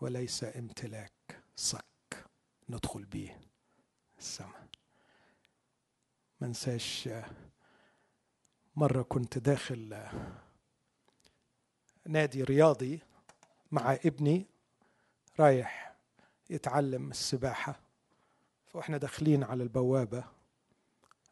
[0.00, 2.26] وليس امتلاك صك
[2.68, 3.36] ندخل به
[4.18, 4.68] السماء.
[6.40, 7.08] منساش
[8.76, 10.06] مرة كنت داخل
[12.06, 13.00] نادي رياضي
[13.72, 14.46] مع ابني
[15.40, 15.94] رايح
[16.50, 17.80] يتعلم السباحة.
[18.66, 20.24] فاحنا داخلين على البوابة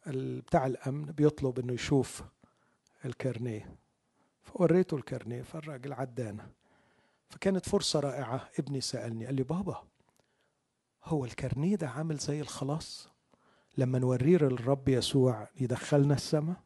[0.07, 2.23] بتاع الأمن بيطلب إنه يشوف
[3.05, 3.77] الكارنيه.
[4.43, 6.51] فوريته الكارنيه فالراجل عدانا.
[7.33, 8.49] فكانت فرصة رائعة.
[8.59, 9.85] ابني سألني قال لي بابا
[11.05, 13.09] هو الكارنيه ده عامل زي الخلاص؟
[13.79, 16.57] لما نوريه للرب يسوع يدخلنا السماء؟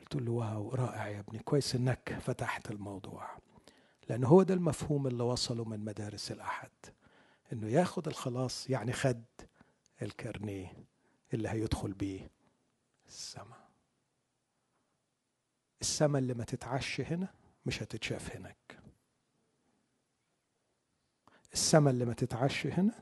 [0.00, 3.38] قلت له واو رائع يا ابني كويس إنك فتحت الموضوع
[4.08, 6.70] لأن هو ده المفهوم اللي وصله من مدارس الأحد
[7.52, 9.24] إنه ياخد الخلاص يعني خد
[10.02, 10.72] الكارنيه
[11.34, 12.30] اللي هيدخل بيه
[13.08, 13.68] السماء.
[15.80, 17.28] السماء اللي ما تتعش هنا
[17.66, 18.77] مش هتتشاف هناك.
[21.58, 22.94] السماء اللي ما تتعش هنا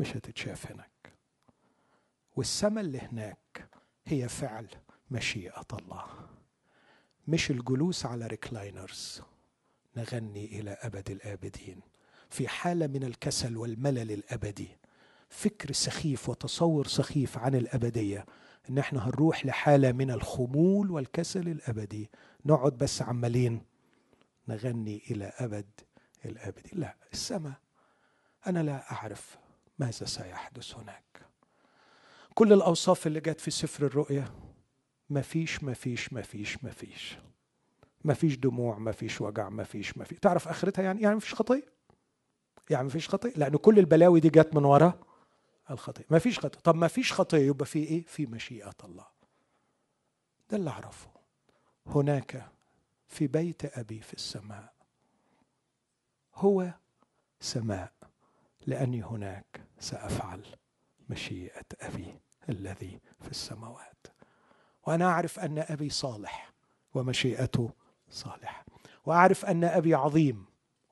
[0.00, 1.12] مش هتتشاف هناك.
[2.36, 3.68] والسماء اللي هناك
[4.06, 4.68] هي فعل
[5.10, 6.04] مشيئة الله
[7.28, 9.22] مش الجلوس على ريكلاينرز.
[9.96, 11.80] نغني إلى أبد الآبدين.
[12.30, 14.68] في حالة من الكسل والملل الأبدي
[15.28, 18.26] فكر سخيف وتصور سخيف عن الأبدية.
[18.70, 22.10] إن إحنا هنروح لحالة من الخمول والكسل الأبدي.
[22.46, 23.62] نقعد بس عمالين
[24.48, 25.70] نغني إلى أبد
[26.24, 27.65] الآبدي لا السماء
[28.46, 29.38] أنا لا أعرف
[29.78, 31.26] ماذا سيحدث هناك.
[32.34, 34.34] كل الأوصاف اللي جت في سفر الرؤيا
[35.10, 37.18] ما فيش ما فيش ما فيش ما فيش.
[38.04, 40.18] ما فيش دموع ما فيش وجع ما فيش ما فيش.
[40.18, 41.72] تعرف آخرتها يعني؟ يعني ما فيش خطية؟
[42.70, 45.00] يعني ما فيش خطية؟ لأن كل البلاوي دي جت من ورا
[45.70, 46.04] الخطية.
[46.10, 46.58] ما فيش خطية.
[46.60, 49.06] طب ما فيش خطية يبقى في إيه؟ في مشيئة الله.
[50.50, 51.08] ده اللي أعرفه.
[51.86, 52.48] هناك
[53.08, 54.72] في بيت أبي في السماء.
[56.34, 56.74] هو
[57.40, 57.92] سماء.
[58.66, 60.42] لأني هناك سأفعل
[61.08, 64.06] مشيئة أبي الذي في السماوات.
[64.86, 66.52] وأنا أعرف أن أبي صالح
[66.94, 67.70] ومشيئته
[68.10, 68.64] صالحة.
[69.06, 70.44] وأعرف أن أبي عظيم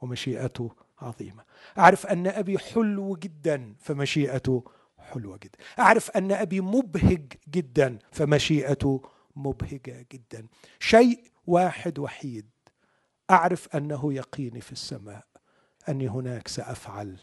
[0.02, 1.44] ومشيئته عظيمة.
[1.78, 4.64] أعرف أن أبي حلو جدا فمشيئته
[4.98, 5.58] حلوة جدا.
[5.78, 9.02] أعرف أن أبي مبهج جدا فمشيئته
[9.36, 10.46] مبهجة جدا.
[10.78, 12.50] شيء واحد وحيد.
[13.30, 15.26] أعرف أنه يقيني في السماء.
[15.88, 17.18] أني هناك سأفعل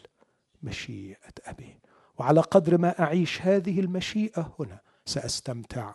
[0.62, 1.80] مشيئة أبي.
[2.18, 5.94] وعلى قدر ما أعيش هذه المشيئة هنا سأستمتع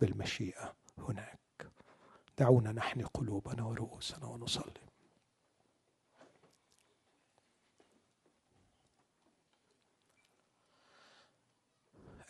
[0.00, 1.38] بالمشيئة هناك.
[2.38, 4.82] دعونا نحني قلوبنا ورؤوسنا ونصلي.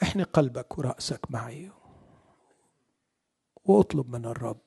[0.02, 1.70] احني قلبك ورأسك معي
[3.64, 4.60] وأطلب من الرب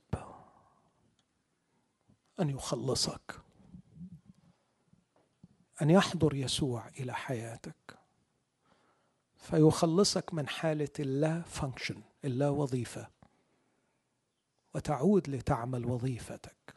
[2.40, 3.45] أن يخلصك.
[5.82, 8.00] أن يحضر يسوع إلى حياتك.
[9.38, 13.08] فيخلصك من حالة اللا فانكشن اللا وظيفة.
[14.76, 16.76] وتعود لتعمل وظيفتك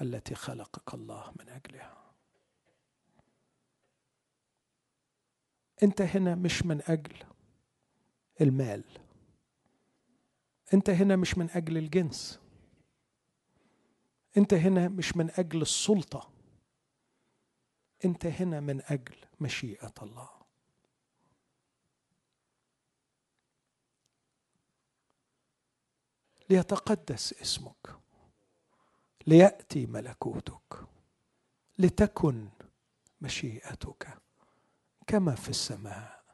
[0.00, 2.00] التي خلقك الله من أجلها.
[5.82, 7.24] أنت هنا مش من أجل
[8.40, 8.84] المال.
[10.74, 12.40] أنت هنا مش من أجل الجنس.
[14.36, 16.29] أنت هنا مش من أجل السلطة.
[18.04, 20.30] أنت هنا من أجل مشيئة الله.
[26.50, 28.00] ليتقدس اسمك.
[29.26, 30.86] ليأتي ملكوتك.
[31.78, 32.48] لتكن
[33.20, 34.18] مشيئتك.
[35.06, 36.24] كما في السماء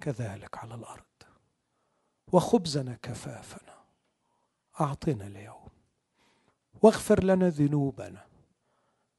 [0.00, 1.04] كذلك على الأرض.
[2.32, 3.84] وخبزنا كفافنا.
[4.80, 5.68] أعطنا اليوم.
[6.82, 8.26] واغفر لنا ذنوبنا.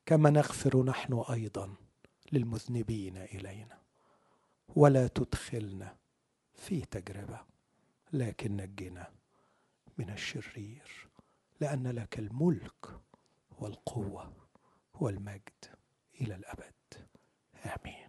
[0.08, 1.76] كما نغفر نحن أيضا
[2.32, 3.78] للمذنبين إلينا.
[4.76, 5.98] ولا تدخلنا
[6.56, 7.40] في تجربة
[8.14, 9.12] لكن نجنا
[9.98, 11.08] من الشرير
[11.62, 13.00] لأن لك الملك
[13.60, 14.34] والقوة
[14.94, 15.66] والمجد
[16.22, 16.74] إلى الأبد.
[17.66, 18.07] آمين.